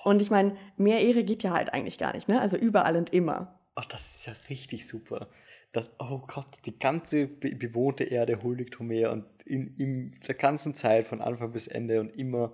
[0.03, 2.39] Und ich meine, mehr Ehre geht ja halt eigentlich gar nicht, ne?
[2.39, 3.59] Also überall und immer.
[3.75, 5.27] Ach, das ist ja richtig super.
[5.71, 10.73] Das, oh Gott, die ganze be bewohnte Erde huldigt Homer und in, in der ganzen
[10.75, 12.53] Zeit von Anfang bis Ende und immer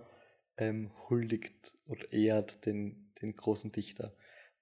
[0.57, 4.13] ähm, huldigt und ehrt den, den großen Dichter.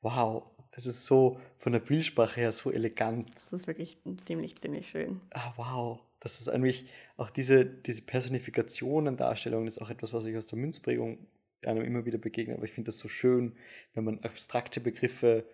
[0.01, 3.27] Wow, es ist so von der Bildsprache her so elegant.
[3.33, 5.19] Das ist wirklich ziemlich, ziemlich schön.
[5.31, 5.99] Ah, wow.
[6.19, 6.87] Das ist eigentlich
[7.17, 11.17] auch diese, diese Personifikationen-Darstellung ist auch etwas, was ich aus der Münzprägung
[11.65, 12.53] einem immer wieder begegne.
[12.53, 13.55] Aber ich finde das so schön,
[13.95, 15.45] wenn man abstrakte Begriffe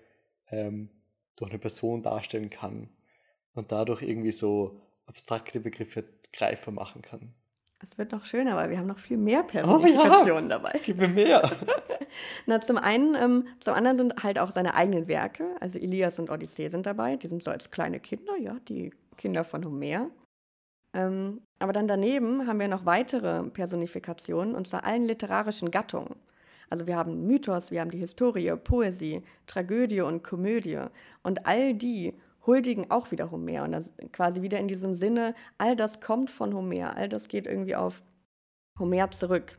[0.52, 0.90] ähm,
[1.38, 2.90] durch eine Person darstellen kann
[3.54, 7.34] und dadurch irgendwie so abstrakte Begriffe greifbar machen kann.
[7.84, 10.80] Es wird noch schöner, weil wir haben noch viel mehr Personifikationen oh ja, dabei.
[10.86, 11.52] Gib mir mehr.
[12.46, 16.30] Na, zum einen, ähm, zum anderen sind halt auch seine eigenen Werke, also Elias und
[16.30, 17.18] Odyssee sind dabei.
[17.18, 20.10] Die sind so als kleine Kinder, ja, die Kinder von Homer.
[20.94, 26.16] Ähm, aber dann daneben haben wir noch weitere Personifikationen, und zwar allen literarischen Gattungen.
[26.70, 30.80] Also wir haben Mythos, wir haben die Historie, Poesie, Tragödie und Komödie.
[31.22, 32.14] Und all die
[32.46, 33.64] huldigen auch wieder Homer.
[33.64, 37.48] Und das quasi wieder in diesem Sinne, all das kommt von Homer, all das geht
[37.48, 38.04] irgendwie auf
[38.80, 39.58] Homer zurück.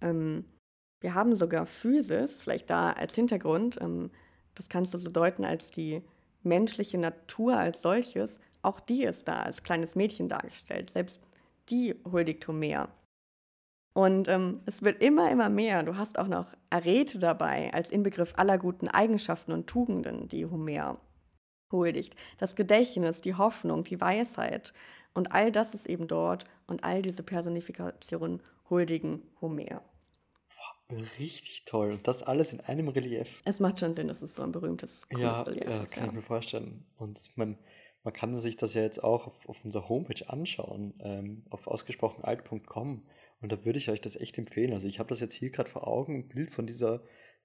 [0.00, 0.44] Ähm,
[1.00, 4.10] wir haben sogar Physis, vielleicht da als Hintergrund, ähm,
[4.54, 6.02] das kannst du so deuten als die
[6.42, 10.90] menschliche Natur als solches, auch die ist da als kleines Mädchen dargestellt.
[10.90, 11.22] Selbst
[11.70, 12.88] die huldigt Homer.
[13.92, 15.82] Und ähm, es wird immer, immer mehr.
[15.82, 20.98] Du hast auch noch Arete dabei als Inbegriff aller guten Eigenschaften und Tugenden, die Homer
[21.72, 22.14] huldigt.
[22.38, 24.72] Das Gedächtnis, die Hoffnung, die Weisheit.
[25.14, 29.82] Und all das ist eben dort und all diese Personifikationen huldigen Homer.
[31.18, 31.92] Richtig toll.
[31.92, 33.42] Und das alles in einem Relief.
[33.44, 36.08] Es macht schon Sinn, dass es so ein berühmtes Kunstrelief ja, ja, kann ja.
[36.08, 36.84] ich mir vorstellen.
[36.96, 37.58] Und man,
[38.02, 43.02] man kann sich das ja jetzt auch auf, auf unserer Homepage anschauen, ähm, auf ausgesprochenalt.com.
[43.40, 44.72] Und da würde ich euch das echt empfehlen.
[44.72, 47.02] Also ich habe das jetzt hier gerade vor Augen, ein Bild von dieser,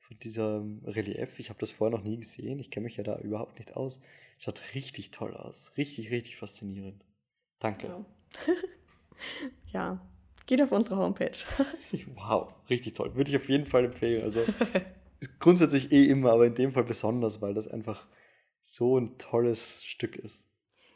[0.08, 1.40] von dieser Relief.
[1.40, 2.60] Ich habe das vorher noch nie gesehen.
[2.60, 4.02] Ich kenne mich ja da überhaupt nicht aus.
[4.38, 5.74] Schaut richtig toll aus.
[5.78, 7.04] Richtig, richtig faszinierend.
[7.60, 7.88] Danke.
[7.88, 8.06] Ja,
[9.74, 10.08] ja.
[10.46, 11.38] geht auf unsere Homepage.
[12.16, 13.16] wow, richtig toll.
[13.16, 14.24] Würde ich auf jeden Fall empfehlen.
[14.24, 14.44] Also
[15.40, 18.08] grundsätzlich eh immer, aber in dem Fall besonders, weil das einfach
[18.62, 20.48] so ein tolles Stück ist.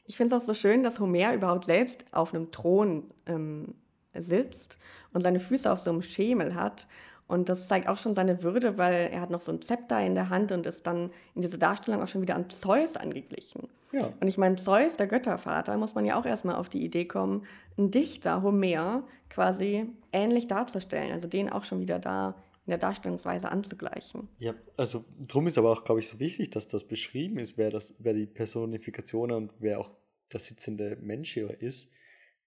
[0.05, 3.75] Ich finde es auch so schön, dass Homer überhaupt selbst auf einem Thron ähm,
[4.13, 4.77] sitzt
[5.13, 6.87] und seine Füße auf so einem Schemel hat.
[7.29, 10.15] Und das zeigt auch schon seine Würde, weil er hat noch so ein Zepter in
[10.15, 13.69] der Hand und ist dann in dieser Darstellung auch schon wieder an Zeus angeglichen.
[13.91, 14.11] Ja.
[14.19, 17.45] Und ich meine, Zeus, der Göttervater, muss man ja auch erstmal auf die Idee kommen,
[17.77, 21.11] einen Dichter, Homer, quasi ähnlich darzustellen.
[21.11, 22.33] Also den auch schon wieder da
[22.65, 24.27] in der Darstellungsweise anzugleichen.
[24.39, 27.69] Ja, also drum ist aber auch, glaube ich, so wichtig, dass das beschrieben ist, wer,
[27.69, 29.91] das, wer die Personifikation und wer auch
[30.33, 31.91] der sitzende Mensch hier ist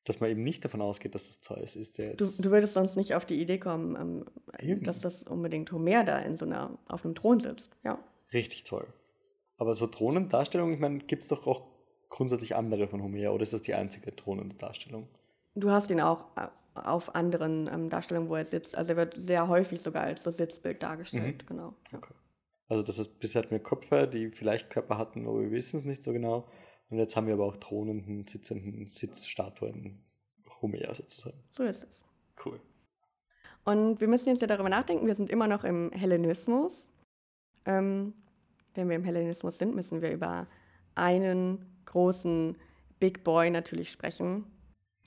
[0.04, 1.98] dass man eben nicht davon ausgeht, dass das Zeus ist.
[1.98, 4.24] Der du, du würdest sonst nicht auf die Idee kommen,
[4.60, 7.76] ähm, dass das unbedingt Homer da in so einer, auf einem Thron sitzt.
[7.84, 7.98] Ja.
[8.32, 8.86] Richtig toll.
[9.58, 11.68] Aber so Thronendarstellungen, ich meine, gibt es doch auch
[12.08, 15.08] grundsätzlich andere von Homer oder ist das die einzige Thronendarstellung?
[15.54, 18.76] Du hast ihn auch äh, auf anderen ähm, Darstellungen, wo er sitzt.
[18.76, 21.46] Also er wird sehr häufig sogar als so Sitzbild dargestellt, mhm.
[21.46, 21.74] genau.
[21.92, 22.12] Okay.
[22.68, 25.84] Also das ist, bisher hatten wir Köpfe, die vielleicht Körper hatten, aber wir wissen es
[25.84, 26.48] nicht so genau.
[26.92, 29.98] Und jetzt haben wir aber auch thronenden, sitzenden Sitzstatuen
[30.61, 31.38] Homer sozusagen.
[31.52, 32.05] So ist es.
[32.44, 32.61] Cool.
[33.64, 36.90] Und wir müssen jetzt ja darüber nachdenken, wir sind immer noch im Hellenismus.
[37.64, 38.12] Ähm,
[38.74, 40.46] wenn wir im Hellenismus sind, müssen wir über
[40.94, 42.59] einen großen
[43.00, 44.44] Big Boy natürlich sprechen.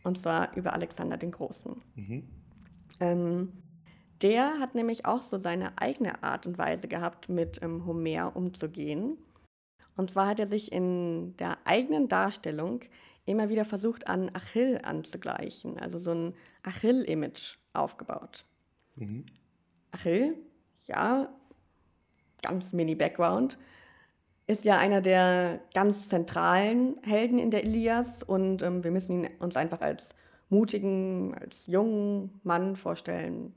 [0.04, 1.84] Und zwar über Alexander den Großen.
[1.93, 2.28] Mhm.
[3.00, 3.54] Ähm,
[4.24, 9.19] der hat nämlich auch so seine eigene Art und Weise gehabt, mit ähm, Homer umzugehen.
[9.95, 12.81] Und zwar hat er sich in der eigenen Darstellung
[13.25, 18.45] immer wieder versucht, an Achill anzugleichen, also so ein Achill-Image aufgebaut.
[18.95, 19.25] Mhm.
[19.91, 20.36] Achill,
[20.88, 21.29] ja,
[22.41, 23.58] ganz mini-Background,
[24.47, 29.29] ist ja einer der ganz zentralen Helden in der Ilias und ähm, wir müssen ihn
[29.39, 30.13] uns einfach als
[30.49, 33.55] mutigen, als jungen Mann vorstellen,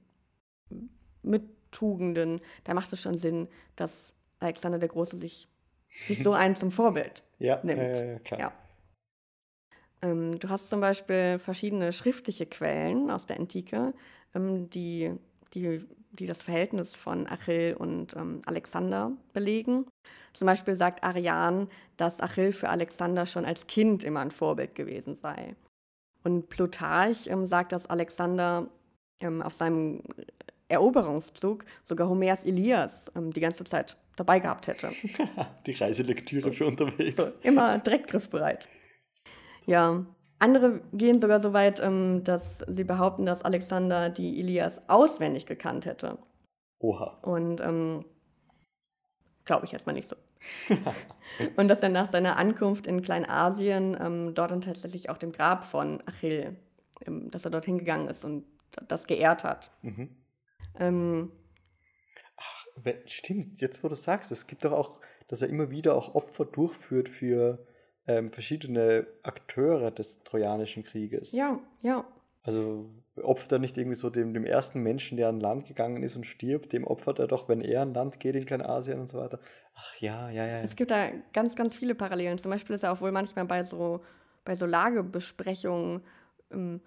[1.23, 2.41] mit Tugenden.
[2.65, 5.49] Da macht es schon Sinn, dass Alexander der Große sich
[5.89, 7.81] sich so einen zum Vorbild ja, nimmt.
[7.81, 8.41] Äh, klar.
[8.41, 8.53] Ja.
[10.03, 13.95] Ähm, du hast zum Beispiel verschiedene schriftliche Quellen aus der Antike,
[14.35, 15.13] ähm, die,
[15.55, 19.87] die, die das Verhältnis von Achill und ähm, Alexander belegen.
[20.33, 25.17] Zum Beispiel sagt Arian, dass Achill für Alexander schon als Kind immer ein Vorbild gewesen
[25.17, 25.57] sei.
[26.23, 28.69] Und Plutarch ähm, sagt, dass Alexander
[29.21, 30.03] ähm, auf seinem
[30.69, 34.91] Eroberungszug sogar Homers Elias ähm, die ganze Zeit dabei gehabt hätte.
[35.67, 37.17] Die Reiselektüre so, für unterwegs.
[37.17, 38.69] So, immer direkt griffbereit.
[39.67, 40.05] Ja,
[40.39, 45.87] andere gehen sogar so weit, ähm, dass sie behaupten, dass Alexander die Ilias auswendig gekannt
[45.87, 46.19] hätte.
[46.81, 47.19] Oha.
[47.23, 48.05] Und ähm,
[49.45, 50.17] glaube ich erstmal nicht so.
[51.57, 55.65] und dass er nach seiner Ankunft in Kleinasien ähm, dort dann tatsächlich auch dem Grab
[55.65, 56.57] von Achill,
[57.05, 58.45] ähm, dass er dorthin gegangen ist und
[58.87, 59.73] das geehrt hat.
[59.83, 60.11] Mhm.
[60.79, 61.33] Ähm,
[62.37, 62.67] Ach,
[63.07, 66.45] stimmt, jetzt wo du sagst, es gibt doch auch, dass er immer wieder auch Opfer
[66.45, 67.67] durchführt für
[68.07, 71.33] ähm, verschiedene Akteure des Trojanischen Krieges.
[71.33, 72.05] ja, ja.
[72.43, 76.17] Also opfert er nicht irgendwie so dem, dem ersten Menschen, der an Land gegangen ist
[76.17, 79.19] und stirbt, dem opfert er doch, wenn er an Land geht in Kleinasien und so
[79.19, 79.39] weiter.
[79.75, 80.61] Ach ja, ja, ja.
[80.61, 82.39] Es gibt da ganz, ganz viele Parallelen.
[82.39, 84.01] Zum Beispiel ist er auch wohl manchmal bei so,
[84.45, 86.03] bei so Lagebesprechungen
[86.51, 86.81] ähm,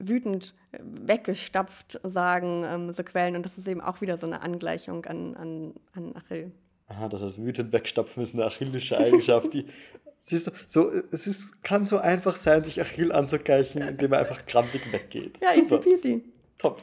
[0.00, 3.36] wütend äh, weggestapft, sagen ähm, so Quellen.
[3.36, 6.50] Und das ist eben auch wieder so eine Angleichung an, an, an Achill.
[6.88, 9.66] Aha, dass das wütend wegstapfen ist eine achillische Eigenschaft, die.
[10.22, 14.44] Siehst du, so, es ist, kann so einfach sein, sich Achill anzugleichen, indem er einfach
[14.44, 15.38] grantig weggeht.
[15.40, 16.24] Ja, easy Super, peasy.
[16.58, 16.82] top.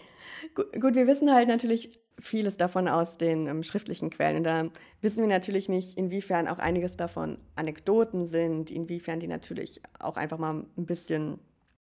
[0.55, 4.37] Gut, gut, wir wissen halt natürlich vieles davon aus den ähm, schriftlichen Quellen.
[4.37, 4.69] Und da
[5.01, 10.39] wissen wir natürlich nicht, inwiefern auch einiges davon Anekdoten sind, inwiefern die natürlich auch einfach
[10.39, 11.39] mal ein bisschen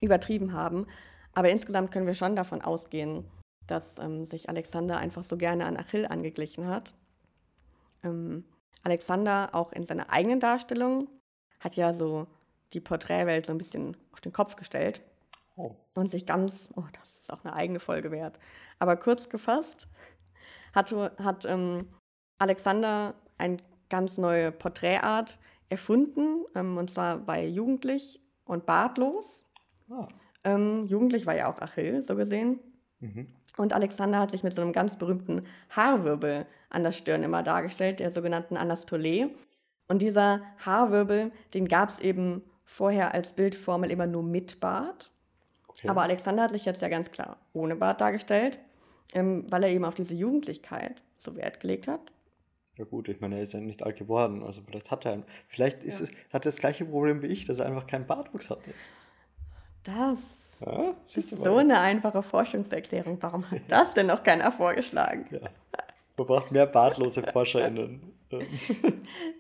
[0.01, 0.87] übertrieben haben.
[1.35, 3.25] Aber insgesamt können wir schon davon ausgehen,
[3.67, 6.95] dass ähm, sich Alexander einfach so gerne an Achill angeglichen hat.
[8.03, 8.45] Ähm,
[8.83, 11.09] Alexander auch in seiner eigenen Darstellung
[11.61, 12.27] hat ja so
[12.73, 15.03] die Porträtwelt so ein bisschen auf den Kopf gestellt
[15.57, 15.75] Oh.
[15.95, 18.39] und sich ganz, oh, das ist auch eine eigene Folge wert.
[18.79, 19.89] Aber kurz gefasst
[20.73, 21.89] hat, hat ähm,
[22.39, 23.57] Alexander eine
[23.91, 25.37] ganz neue Porträtart
[25.69, 29.47] erfunden, ähm, und zwar war er jugendlich und bartlos.
[29.91, 30.09] Ah.
[30.45, 32.61] Ähm, jugendlich war ja auch Achill, so gesehen.
[33.01, 33.27] Mhm.
[33.57, 37.99] Und Alexander hat sich mit so einem ganz berühmten Haarwirbel an der Stirn immer dargestellt,
[38.01, 39.31] der sogenannten Anastole.
[39.89, 45.11] Und dieser Haarwirbel, den gab es eben vorher als Bildformel immer nur mit Bart.
[45.69, 45.89] Okay.
[45.89, 48.59] Aber Alexander hat sich jetzt ja ganz klar ohne Bart dargestellt,
[49.15, 52.01] ähm, weil er eben auf diese Jugendlichkeit so Wert gelegt hat.
[52.77, 55.25] Ja gut, ich meine, er ist ja nicht alt geworden, also vielleicht hat er.
[55.49, 56.05] Vielleicht ist Ja.
[56.07, 58.73] es, hat er das gleiche Problem wie ich, dass er einfach keinen Bartwuchs hatte.
[59.85, 61.61] Das Ja, ist so mal.
[61.61, 63.19] eine einfache Forschungserklärung.
[63.21, 65.27] Warum hat das denn noch keiner vorgeschlagen?
[65.31, 65.41] Ja.
[66.17, 68.13] Man braucht mehr bartlose ForscherInnen.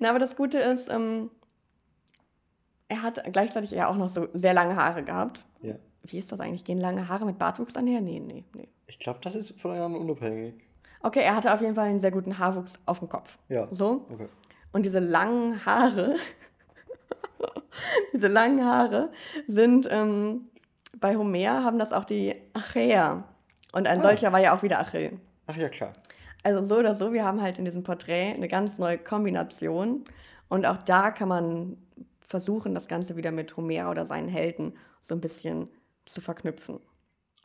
[0.00, 1.30] Na, aber das Gute ist, ähm,
[2.88, 5.44] er hat gleichzeitig ja auch noch so sehr lange Haare gehabt.
[5.62, 5.74] ja.
[6.04, 6.64] Wie ist das eigentlich?
[6.64, 8.00] Gehen lange Haare mit Bartwuchs einher?
[8.00, 8.68] Nee, nee, nee.
[8.86, 10.54] Ich glaube, das ist voneinander unabhängig.
[11.02, 13.38] Okay, er hatte auf jeden Fall einen sehr guten Haarwuchs auf dem Kopf.
[13.50, 13.68] Ja.
[13.70, 14.06] So.
[14.10, 14.28] Okay.
[14.72, 16.14] Und diese langen Haare,
[18.12, 19.10] diese langen Haare
[19.46, 20.48] sind ähm,
[21.00, 23.24] bei Homer haben das auch die Achäer.
[23.72, 24.02] Und ein Ah.
[24.02, 25.18] solcher war ja auch wieder Achill.
[25.46, 25.92] Ach ja, klar.
[26.42, 30.04] Also so oder so, wir haben halt in diesem Porträt eine ganz neue Kombination.
[30.48, 31.76] Und auch da kann man
[32.26, 35.68] versuchen, das Ganze wieder mit Homer oder seinen Helden so ein bisschen
[36.04, 36.80] zu verknüpfen.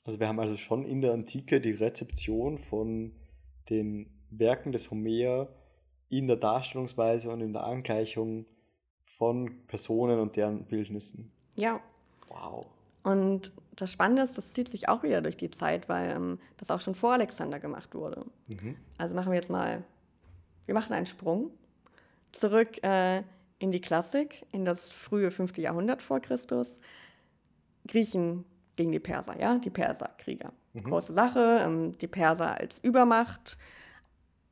[0.05, 3.13] Also wir haben also schon in der Antike die Rezeption von
[3.69, 5.47] den Werken des Homer
[6.09, 8.45] in der Darstellungsweise und in der Angleichung
[9.05, 11.31] von Personen und deren Bildnissen.
[11.55, 11.79] Ja,
[12.29, 12.65] Wow.
[13.03, 16.69] und das Spannende ist, das zieht sich auch wieder durch die Zeit, weil ähm, das
[16.71, 18.25] auch schon vor Alexander gemacht wurde.
[18.47, 18.75] Mhm.
[18.97, 19.83] Also machen wir jetzt mal,
[20.65, 21.51] wir machen einen Sprung
[22.31, 23.23] zurück äh,
[23.59, 25.57] in die Klassik, in das frühe 5.
[25.57, 26.79] Jahrhundert vor Christus.
[27.87, 30.53] Griechen gegen die Perser, ja, die Perserkrieger.
[30.73, 30.83] Mhm.
[30.85, 33.57] Große Sache, ähm, die Perser als Übermacht,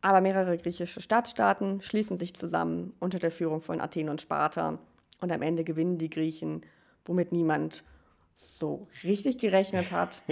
[0.01, 4.79] aber mehrere griechische Stadtstaaten schließen sich zusammen unter der Führung von Athen und Sparta
[5.19, 6.61] und am Ende gewinnen die Griechen,
[7.05, 7.83] womit niemand
[8.33, 10.21] so richtig gerechnet hat.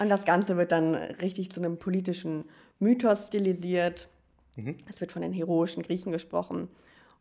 [0.00, 2.46] Und das Ganze wird dann richtig zu einem politischen
[2.80, 4.08] Mythos stilisiert.
[4.56, 4.76] Mhm.
[4.88, 6.68] Es wird von den heroischen Griechen gesprochen.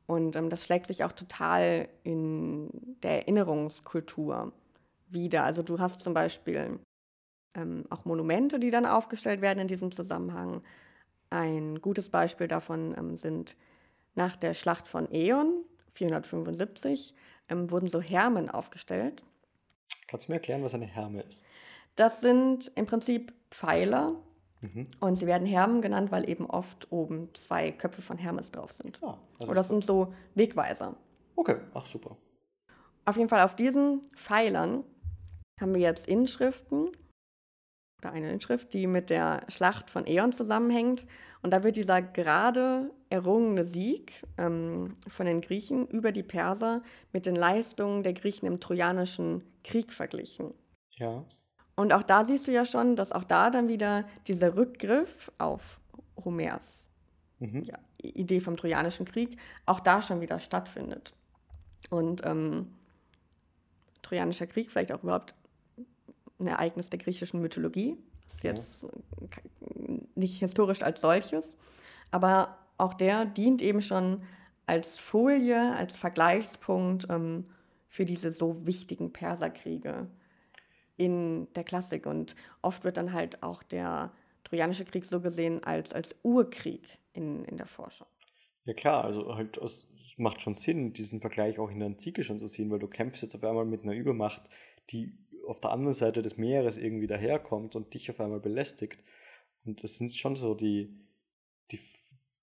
[0.07, 2.69] Und ähm, das schlägt sich auch total in
[3.03, 4.51] der Erinnerungskultur
[5.09, 5.43] wieder.
[5.43, 6.79] Also du hast zum Beispiel
[7.53, 10.61] ähm, auch Monumente, die dann aufgestellt werden in diesem Zusammenhang.
[11.33, 13.57] Ein gutes Beispiel davon ähm, sind
[14.13, 17.15] nach der Schlacht von Eon 475
[17.49, 19.23] ähm, wurden so Hermen aufgestellt.
[20.07, 21.43] Kannst du mir erklären, was eine Herme ist?
[21.95, 24.15] Das sind im Prinzip Pfeiler
[24.61, 24.87] Mhm.
[25.01, 28.97] und sie werden Hermen genannt, weil eben oft oben zwei Köpfe von Hermes drauf sind.
[29.03, 30.95] Ah, also Oder das sind so Wegweiser.
[31.35, 32.15] okay, ach super.
[33.05, 34.83] Auf jeden Fall auf diesen Pfeilern
[35.59, 36.91] haben wir jetzt Inschriften
[38.01, 41.05] oder eine Inschrift, die mit der Schlacht von Eon zusammenhängt.
[41.43, 46.81] Und da wird dieser gerade errungene Sieg ähm, von den Griechen über die Perser
[47.11, 50.53] mit den Leistungen der Griechen im Trojanischen Krieg verglichen.
[50.95, 51.23] Ja.
[51.75, 55.79] Und auch da siehst du ja schon, dass auch da dann wieder dieser Rückgriff auf
[56.23, 56.89] Homers
[57.43, 57.63] Mhm.
[57.63, 61.13] ja, Idee vom Trojanischen Krieg auch da schon wieder stattfindet.
[61.89, 62.67] Und ähm,
[64.01, 65.35] Trojanischer Krieg vielleicht auch überhaupt
[66.39, 67.97] ein Ereignis der griechischen Mythologie.
[68.25, 68.85] Das ist jetzt
[70.15, 71.57] nicht historisch als solches,
[72.11, 74.23] aber auch der dient eben schon
[74.65, 77.45] als Folie, als Vergleichspunkt ähm,
[77.87, 80.07] für diese so wichtigen Perserkriege
[80.97, 82.05] in der Klassik.
[82.05, 84.11] Und oft wird dann halt auch der
[84.43, 88.07] Trojanische Krieg so gesehen als, als Urkrieg in, in der Forschung.
[88.65, 89.87] Ja klar, also halt es
[90.17, 93.23] macht schon Sinn, diesen Vergleich auch in der Antike schon zu sehen, weil du kämpfst
[93.23, 94.43] jetzt auf einmal mit einer Übermacht,
[94.91, 99.03] die auf der anderen Seite des Meeres irgendwie daherkommt und dich auf einmal belästigt.
[99.65, 100.93] Und das sind schon so die,
[101.71, 101.79] die,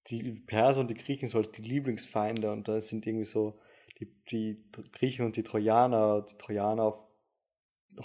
[0.08, 3.58] die Perser und die Griechen so als die Lieblingsfeinde und da sind irgendwie so
[3.98, 7.06] die, die Griechen und die Trojaner, die Trojaner auf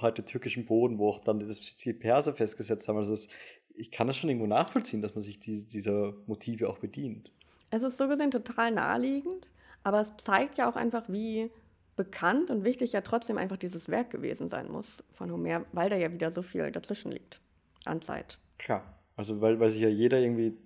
[0.02, 2.98] heute türkischen Boden, wo auch dann das, die Perser festgesetzt haben.
[2.98, 3.30] Also das,
[3.74, 7.32] ich kann das schon irgendwo nachvollziehen, dass man sich die, dieser Motive auch bedient.
[7.70, 9.48] Es ist so gesehen total naheliegend,
[9.84, 11.52] aber es zeigt ja auch einfach, wie
[11.96, 15.96] bekannt und wichtig ja trotzdem einfach dieses Werk gewesen sein muss von Homer, weil da
[15.96, 17.40] ja wieder so viel dazwischen liegt
[17.86, 18.38] an Zeit.
[18.58, 20.58] Klar, also weil, weil sich ja jeder irgendwie,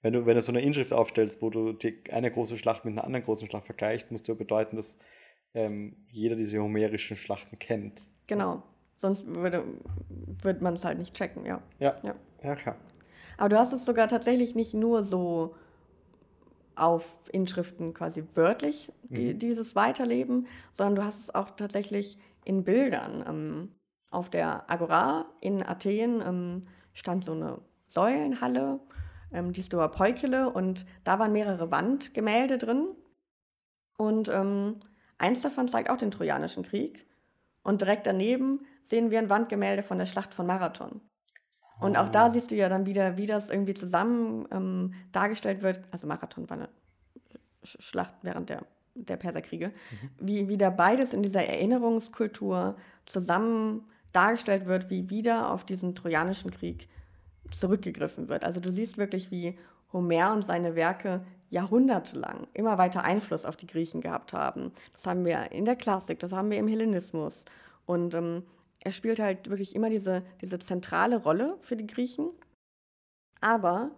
[0.00, 2.92] wenn du, wenn du so eine Inschrift aufstellst, wo du die, eine große Schlacht mit
[2.92, 4.98] einer anderen großen Schlacht vergleichst, musst du ja bedeuten, dass
[5.54, 8.02] ähm, jeder diese homerischen Schlachten kennt.
[8.26, 8.62] Genau,
[8.96, 9.64] sonst würde,
[10.42, 11.62] würde man es halt nicht checken, ja.
[11.78, 12.14] Ja, ja.
[12.42, 12.76] ja klar.
[13.36, 15.54] Aber du hast es sogar tatsächlich nicht nur so
[16.74, 19.38] auf Inschriften quasi wörtlich, die, mhm.
[19.38, 23.24] dieses Weiterleben, sondern du hast es auch tatsächlich in Bildern.
[23.28, 23.68] Ähm,
[24.12, 28.80] auf der Agora in Athen ähm, stand so eine Säulenhalle,
[29.32, 32.88] ähm, die Stoa Peukele, und da waren mehrere Wandgemälde drin.
[33.96, 34.80] Und ähm,
[35.18, 37.06] eins davon zeigt auch den Trojanischen Krieg.
[37.62, 41.00] Und direkt daneben sehen wir ein Wandgemälde von der Schlacht von Marathon.
[41.80, 42.30] Und auch da ah.
[42.30, 45.80] siehst du ja dann wieder, wie das irgendwie zusammen ähm, dargestellt wird.
[45.90, 46.68] Also Marathon war eine
[47.64, 48.64] Schlacht während der,
[48.94, 49.68] der Perserkriege.
[49.68, 50.10] Mhm.
[50.20, 56.88] Wie wieder beides in dieser Erinnerungskultur zusammen dargestellt wird, wie wieder auf diesen Trojanischen Krieg
[57.50, 58.44] zurückgegriffen wird.
[58.44, 59.58] Also du siehst wirklich, wie
[59.92, 64.72] Homer und seine Werke jahrhundertelang immer weiter Einfluss auf die Griechen gehabt haben.
[64.92, 67.44] Das haben wir in der Klassik, das haben wir im Hellenismus.
[67.84, 68.44] Und ähm,
[68.80, 72.30] er spielt halt wirklich immer diese, diese zentrale Rolle für die Griechen.
[73.40, 73.90] Aber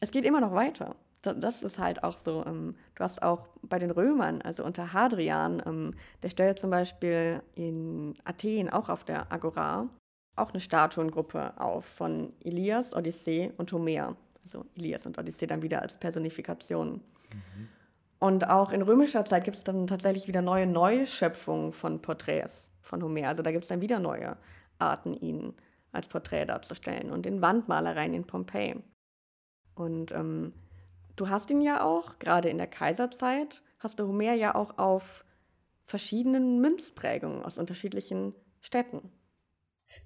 [0.00, 0.96] es geht immer noch weiter.
[1.34, 2.44] Das ist halt auch so.
[2.46, 7.42] Ähm, du hast auch bei den Römern, also unter Hadrian, ähm, der stellt zum Beispiel
[7.54, 9.88] in Athen, auch auf der Agora,
[10.36, 14.16] auch eine Statuengruppe auf von Elias, Odyssee und Homer.
[14.42, 16.94] Also Elias und Odyssee dann wieder als Personifikation.
[16.94, 17.68] Mhm.
[18.18, 23.02] Und auch in römischer Zeit gibt es dann tatsächlich wieder neue Neuschöpfungen von Porträts von
[23.02, 23.28] Homer.
[23.28, 24.36] Also da gibt es dann wieder neue
[24.78, 25.54] Arten, ihn
[25.92, 28.76] als Porträt darzustellen und in Wandmalereien in Pompeji.
[29.74, 30.52] Und ähm,
[31.16, 35.24] du hast ihn ja auch, gerade in der Kaiserzeit, hast du Homer ja auch auf
[35.84, 39.10] verschiedenen Münzprägungen aus unterschiedlichen Städten.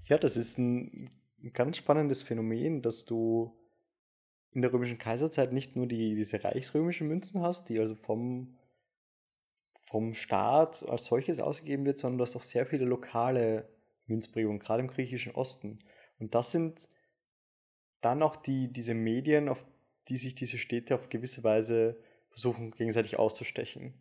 [0.04, 1.10] Ja, das ist ein
[1.52, 3.56] ganz spannendes Phänomen, dass du
[4.52, 8.56] in der römischen Kaiserzeit nicht nur die, diese reichsrömischen Münzen hast, die also vom
[9.90, 13.68] vom Staat als solches ausgegeben wird, sondern du hast auch sehr viele lokale
[14.06, 15.80] Münzprägungen, gerade im griechischen Osten.
[16.20, 16.88] Und das sind
[18.00, 19.64] dann auch die, diese Medien, auf
[20.10, 21.96] die sich diese Städte auf gewisse Weise
[22.28, 23.94] versuchen gegenseitig auszustechen.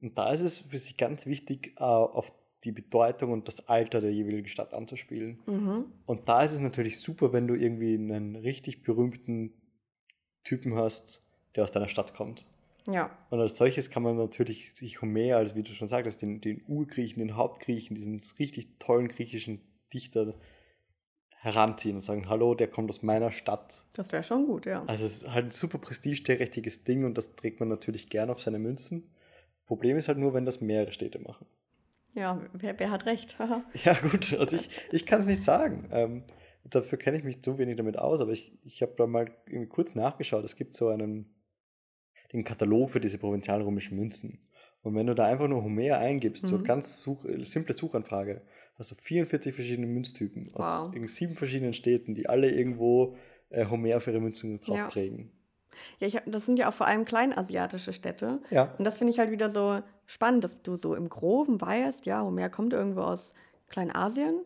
[0.00, 2.32] Und da ist es für sie ganz wichtig, äh, auf
[2.64, 5.40] die Bedeutung und das Alter der jeweiligen Stadt anzuspielen.
[5.46, 5.84] Mhm.
[6.06, 9.52] Und da ist es natürlich super, wenn du irgendwie einen richtig berühmten
[10.44, 11.22] Typen hast,
[11.56, 12.46] der aus deiner Stadt kommt.
[12.86, 13.16] Ja.
[13.30, 16.62] Und als solches kann man natürlich sich Homer, als wie du schon sagtest, den, den
[16.66, 19.60] Urgriechen, den Hauptgriechen, diesen richtig tollen griechischen
[19.92, 20.34] Dichter
[21.44, 23.84] heranziehen und sagen, hallo, der kommt aus meiner Stadt.
[23.92, 24.82] Das wäre schon gut, ja.
[24.86, 28.40] Also es ist halt ein super prestigeträchtiges Ding und das trägt man natürlich gern auf
[28.40, 29.10] seine Münzen.
[29.66, 31.46] Problem ist halt nur, wenn das mehrere Städte machen.
[32.14, 33.36] Ja, wer, wer hat recht?
[33.84, 35.88] ja gut, also ich, ich kann es nicht sagen.
[35.90, 36.24] Ähm,
[36.64, 39.30] dafür kenne ich mich zu wenig damit aus, aber ich, ich habe da mal
[39.68, 40.44] kurz nachgeschaut.
[40.44, 41.34] Es gibt so einen
[42.32, 44.40] den Katalog für diese provinzialrömischen Münzen.
[44.82, 46.48] Und wenn du da einfach nur Homer eingibst, mhm.
[46.48, 48.42] so ganz such, simple Suchanfrage,
[48.78, 50.92] hast du 44 verschiedene Münztypen wow.
[50.94, 53.16] aus sieben verschiedenen Städten, die alle irgendwo
[53.50, 54.88] äh, Homer für ihre Münzen drauf ja.
[54.88, 55.30] prägen.
[55.98, 58.40] Ja, ich, das sind ja auch vor allem kleinasiatische Städte.
[58.50, 58.74] Ja.
[58.78, 62.22] Und das finde ich halt wieder so spannend, dass du so im Groben weißt, ja,
[62.22, 63.34] Homer kommt irgendwo aus
[63.68, 64.40] Kleinasien.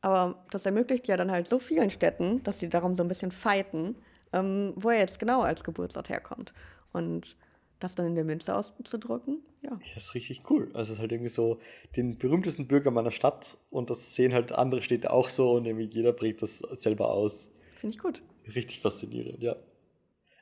[0.00, 3.32] Aber das ermöglicht ja dann halt so vielen Städten, dass sie darum so ein bisschen
[3.32, 3.96] fighten,
[4.32, 6.52] ähm, wo er jetzt genau als Geburtsort herkommt.
[6.92, 7.36] Und
[7.80, 9.70] das dann in der Münze auszudrücken, ja.
[9.70, 10.70] Ja, ist richtig cool.
[10.74, 11.58] Also es ist halt irgendwie so
[11.96, 15.86] den berühmtesten Bürger meiner Stadt und das sehen halt andere Städte auch so und irgendwie
[15.86, 17.50] jeder bringt das selber aus.
[17.80, 18.22] Finde ich gut.
[18.54, 19.56] Richtig faszinierend, ja.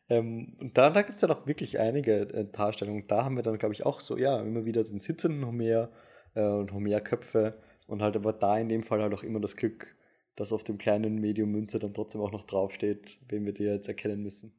[0.08, 3.06] Ähm, und da, da gibt es dann auch wirklich einige äh, Darstellungen.
[3.08, 5.90] Da haben wir dann, glaube ich, auch so, ja, immer wieder den sitzenden Homer
[6.34, 9.96] äh, und Homerköpfe und halt aber da in dem Fall halt auch immer das Glück,
[10.36, 13.88] dass auf dem kleinen Medium Münze dann trotzdem auch noch draufsteht, wen wir dir jetzt
[13.88, 14.52] erkennen müssen.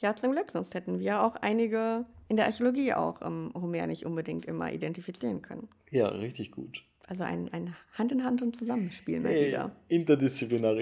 [0.00, 4.06] Ja, zum Glück, sonst hätten wir auch einige in der Archäologie auch ähm, Homer nicht
[4.06, 5.68] unbedingt immer identifizieren können.
[5.90, 6.84] Ja, richtig gut.
[7.06, 9.72] Also ein, ein Hand in Hand und Zusammenspiel mal Hey, wieder.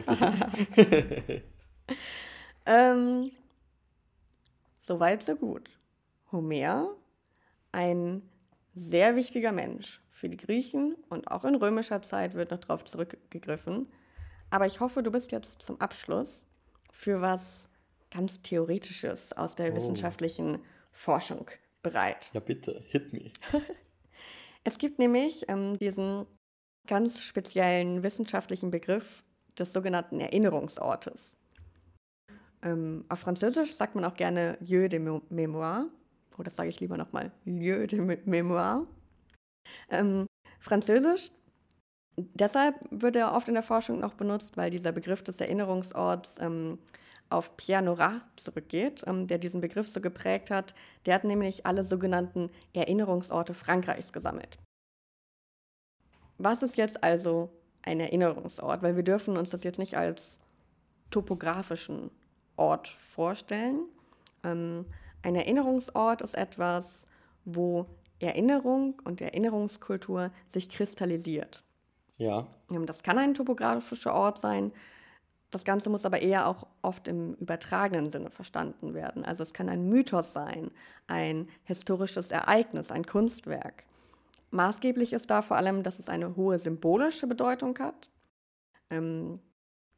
[0.04, 0.40] Teams.
[2.66, 3.30] Ähm,
[4.78, 5.68] Soweit, so gut.
[6.32, 6.94] Homer,
[7.72, 8.22] ein
[8.74, 13.86] sehr wichtiger Mensch für die Griechen und auch in römischer Zeit wird noch darauf zurückgegriffen.
[14.48, 16.44] Aber ich hoffe, du bist jetzt zum Abschluss
[16.90, 17.67] für was
[18.10, 19.76] ganz Theoretisches aus der Oh.
[19.76, 20.58] wissenschaftlichen
[20.92, 21.50] Forschung
[21.82, 22.30] bereit.
[22.32, 23.30] ja, bitte, hit me.
[24.64, 26.26] Es gibt nämlich ähm, diesen
[26.86, 29.24] ganz speziellen wissenschaftlichen Begriff
[29.58, 31.36] des sogenannten Erinnerungsortes.
[32.62, 35.86] Ähm, auf Französisch sagt man auch gerne lieu de Mé- mémoire.
[36.36, 37.30] Oh, das sage ich lieber nochmal.
[37.44, 38.86] Lieu de Mé- mémoire.
[39.90, 40.26] Ähm,
[40.60, 41.30] Französisch,
[42.16, 46.78] deshalb wird er oft in der Forschung noch benutzt, weil dieser Begriff des Erinnerungsorts ähm,
[47.30, 50.74] auf Pierre Nora zurückgeht, ähm, der diesen Begriff so geprägt hat.
[51.06, 54.58] Der hat nämlich alle sogenannten Erinnerungsorte Frankreichs gesammelt.
[56.38, 57.50] Was ist jetzt also
[57.82, 58.82] ein Erinnerungsort?
[58.82, 60.38] Weil wir dürfen uns das jetzt nicht als
[61.10, 62.10] topografischen
[62.56, 63.86] Ort vorstellen.
[64.44, 64.86] Ähm,
[65.22, 67.06] ein Erinnerungsort ist etwas,
[67.44, 67.86] wo
[68.20, 71.62] Erinnerung und Erinnerungskultur sich kristallisiert.
[72.18, 74.72] Ja, Ähm, Das kann ein topografischer Ort sein.
[75.50, 79.24] Das Ganze muss aber eher auch oft im übertragenen Sinne verstanden werden.
[79.24, 80.70] Also es kann ein Mythos sein,
[81.06, 83.84] ein historisches Ereignis, ein Kunstwerk.
[84.50, 88.10] Maßgeblich ist da vor allem, dass es eine hohe symbolische Bedeutung hat,
[88.90, 89.40] ähm,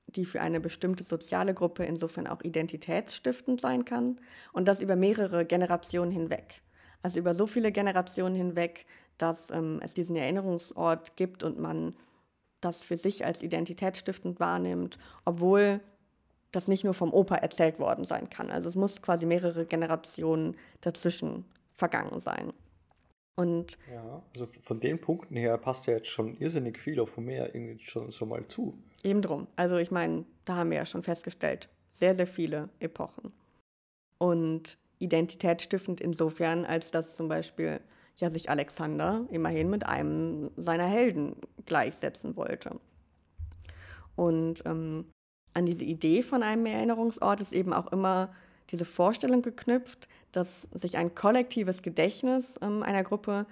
[0.06, 4.20] die für eine bestimmte soziale Gruppe insofern auch identitätsstiftend sein kann
[4.52, 6.62] und das über mehrere Generationen hinweg.
[7.02, 8.86] Also über so viele Generationen hinweg,
[9.18, 11.94] dass ähm, es diesen Erinnerungsort gibt und man
[12.60, 15.80] das für sich als identitätsstiftend wahrnimmt, obwohl
[16.52, 18.50] das nicht nur vom Opa erzählt worden sein kann.
[18.50, 22.52] Also es muss quasi mehrere Generationen dazwischen vergangen sein.
[23.36, 24.22] Und ja.
[24.34, 28.10] Also von den Punkten her passt ja jetzt schon irrsinnig viel auf Homer irgendwie schon
[28.10, 28.76] so mal zu.
[29.02, 29.46] Eben drum.
[29.56, 33.32] Also ich meine, da haben wir ja schon festgestellt, sehr, sehr viele Epochen.
[34.18, 37.80] Und identitätsstiftend insofern, als dass zum Beispiel
[38.20, 42.78] ja sich Alexander immerhin mit einem seiner Helden gleichsetzen wollte.
[44.16, 45.06] Und ähm,
[45.54, 48.32] an diese Idee von einem Erinnerungsort ist eben auch immer
[48.70, 53.46] diese Vorstellung geknüpft, dass sich ein kollektives Gedächtnis ähm, einer Gruppe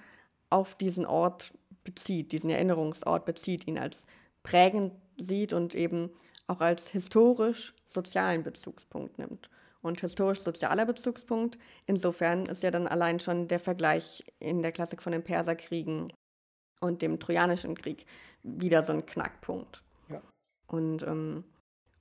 [0.50, 1.52] auf diesen Ort
[1.84, 4.06] bezieht, diesen Erinnerungsort bezieht, ihn als
[4.42, 6.10] prägend sieht und eben
[6.46, 9.50] auch als historisch-sozialen Bezugspunkt nimmt.
[9.89, 15.12] Und historisch-sozialer Bezugspunkt, insofern ist ja dann allein schon der Vergleich in der Klassik von
[15.12, 16.12] den Perserkriegen
[16.80, 18.05] und dem Trojanischen Krieg
[18.43, 19.82] wieder so ein Knackpunkt.
[20.11, 20.20] Ja.
[20.66, 21.43] Und ähm,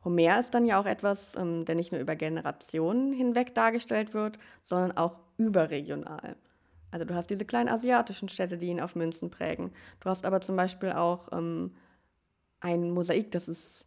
[0.03, 4.37] Homer ist dann ja auch etwas, ähm, der nicht nur über Generationen hinweg dargestellt wird,
[4.63, 6.35] sondern auch überregional.
[6.91, 9.71] Also du hast diese kleinen asiatischen Städte, die ihn auf Münzen prägen.
[10.01, 11.73] Du hast aber zum Beispiel auch ähm,
[12.59, 13.85] ein Mosaik, das ist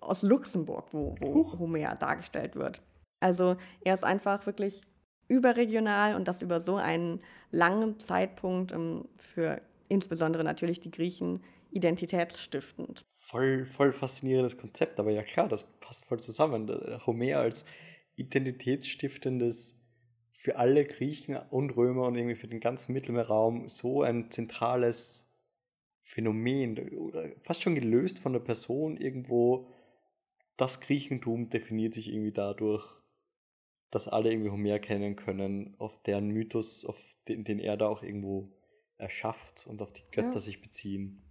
[0.00, 1.58] aus Luxemburg, wo, wo.
[1.58, 2.82] Homer dargestellt wird.
[3.22, 4.80] Also er ist einfach wirklich
[5.28, 7.20] überregional und das über so einen
[7.50, 13.04] langen Zeitpunkt ähm, für insbesondere natürlich die Griechen identitätsstiftend.
[13.14, 16.68] Voll, voll faszinierendes Konzept, aber ja klar, das passt voll zusammen.
[17.06, 17.64] Homer als
[18.16, 19.78] identitätsstiftendes
[20.32, 25.30] für alle Griechen und Römer und irgendwie für den ganzen Mittelmeerraum so ein zentrales
[26.00, 29.68] Phänomen fast schon gelöst von der Person irgendwo.
[30.56, 33.01] Das Griechentum definiert sich irgendwie dadurch,
[33.92, 38.02] dass alle irgendwie Homer kennen können, auf deren Mythos, auf den, den er da auch
[38.02, 38.48] irgendwo
[38.98, 40.40] erschafft und auf die Götter Ja.
[40.40, 41.22] sich beziehen.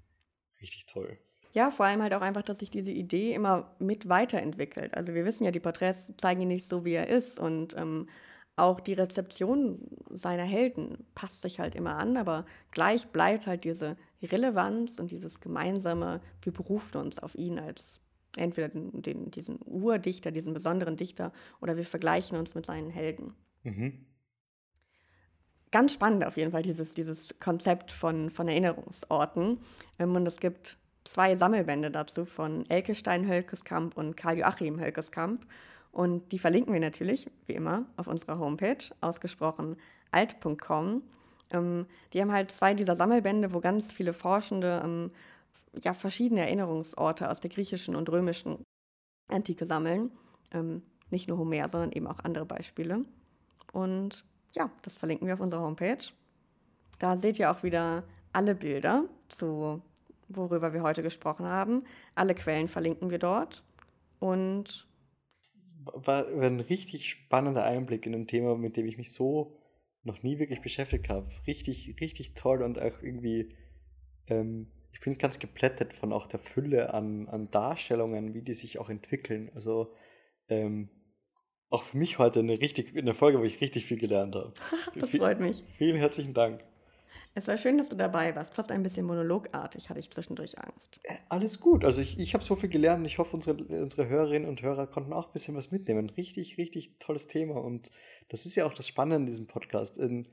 [0.61, 1.17] Richtig toll.
[1.53, 4.95] Ja, vor allem halt auch einfach, dass sich diese Idee immer mit weiterentwickelt.
[4.95, 8.07] Also wir wissen ja, die Porträts zeigen ihn nicht so, wie er ist und ähm,
[8.55, 13.97] auch die Rezeption seiner Helden passt sich halt immer an, aber gleich bleibt halt diese
[14.21, 18.01] Relevanz und dieses gemeinsame, wir berufen uns auf ihn als
[18.37, 23.33] entweder den, den, diesen Urdichter, diesen besonderen Dichter oder wir vergleichen uns mit seinen Helden.
[23.63, 24.05] Mhm.
[25.71, 29.59] Ganz spannend auf jeden Fall, dieses, dieses Konzept von, von Erinnerungsorten.
[29.99, 35.45] Ähm, und es gibt zwei Sammelbände dazu von Elke Stein-Hölkeskamp und Karl-Joachim Hölkeskamp.
[35.91, 39.77] Und die verlinken wir natürlich, wie immer, auf unserer Homepage, ausgesprochen
[40.11, 41.03] alt.com.
[41.51, 45.11] Ähm, die haben halt zwei dieser Sammelbände, wo ganz viele Forschende ähm,
[45.79, 48.63] ja, verschiedene Erinnerungsorte aus der griechischen und römischen
[49.27, 50.11] Antike sammeln.
[50.51, 53.05] Ähm, nicht nur Homer, sondern eben auch andere Beispiele.
[53.73, 56.03] Und ja, das verlinken wir auf unserer Homepage.
[56.99, 58.03] Da seht ihr auch wieder
[58.33, 59.81] alle Bilder zu
[60.35, 61.83] worüber wir heute gesprochen haben.
[62.15, 63.63] Alle Quellen verlinken wir dort.
[64.19, 64.87] Und
[65.83, 69.57] war ein richtig spannender Einblick in ein Thema, mit dem ich mich so
[70.03, 71.27] noch nie wirklich beschäftigt habe.
[71.47, 73.55] Richtig, richtig toll und auch irgendwie,
[74.27, 78.79] ähm, ich bin ganz geplättet von auch der Fülle an, an Darstellungen, wie die sich
[78.79, 79.51] auch entwickeln.
[79.55, 79.93] Also
[80.47, 80.89] ähm,
[81.69, 84.53] auch für mich heute eine richtig eine Folge, wo ich richtig viel gelernt habe.
[84.99, 85.63] das freut mich.
[85.77, 86.63] Vielen herzlichen Dank.
[87.33, 88.53] Es war schön, dass du dabei warst.
[88.53, 90.99] Fast ein bisschen monologartig hatte ich zwischendurch Angst.
[91.03, 91.85] Äh, alles gut.
[91.85, 94.85] Also ich, ich habe so viel gelernt und ich hoffe, unsere, unsere Hörerinnen und Hörer
[94.85, 96.09] konnten auch ein bisschen was mitnehmen.
[96.09, 97.55] Richtig, richtig tolles Thema.
[97.55, 97.89] Und
[98.27, 99.97] das ist ja auch das Spannende in diesem Podcast.
[99.97, 100.23] Ähm,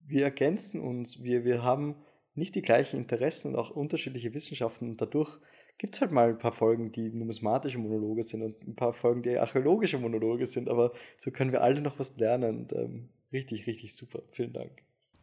[0.00, 1.96] wir ergänzen uns, wir, wir haben
[2.34, 5.38] nicht die gleichen Interessen und auch unterschiedliche Wissenschaften und dadurch
[5.78, 9.22] gibt es halt mal ein paar Folgen, die numismatische Monologe sind und ein paar Folgen,
[9.22, 13.66] die archäologische Monologe sind, aber so können wir alle noch was lernen und ähm, richtig,
[13.66, 14.22] richtig super.
[14.30, 14.70] Vielen Dank.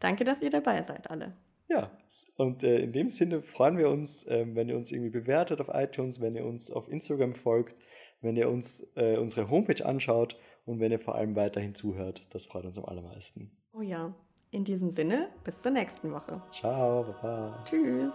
[0.00, 1.36] Danke, dass ihr dabei seid, alle.
[1.68, 1.96] Ja,
[2.36, 5.70] und äh, in dem Sinne freuen wir uns, äh, wenn ihr uns irgendwie bewertet auf
[5.72, 7.78] iTunes, wenn ihr uns auf Instagram folgt,
[8.22, 12.26] wenn ihr uns äh, unsere Homepage anschaut und wenn ihr vor allem weiterhin zuhört.
[12.30, 13.50] Das freut uns am allermeisten.
[13.72, 14.14] Oh ja.
[14.52, 16.42] In diesem Sinne, bis zur nächsten Woche.
[16.50, 17.62] Ciao, baba.
[17.64, 18.14] Tschüss.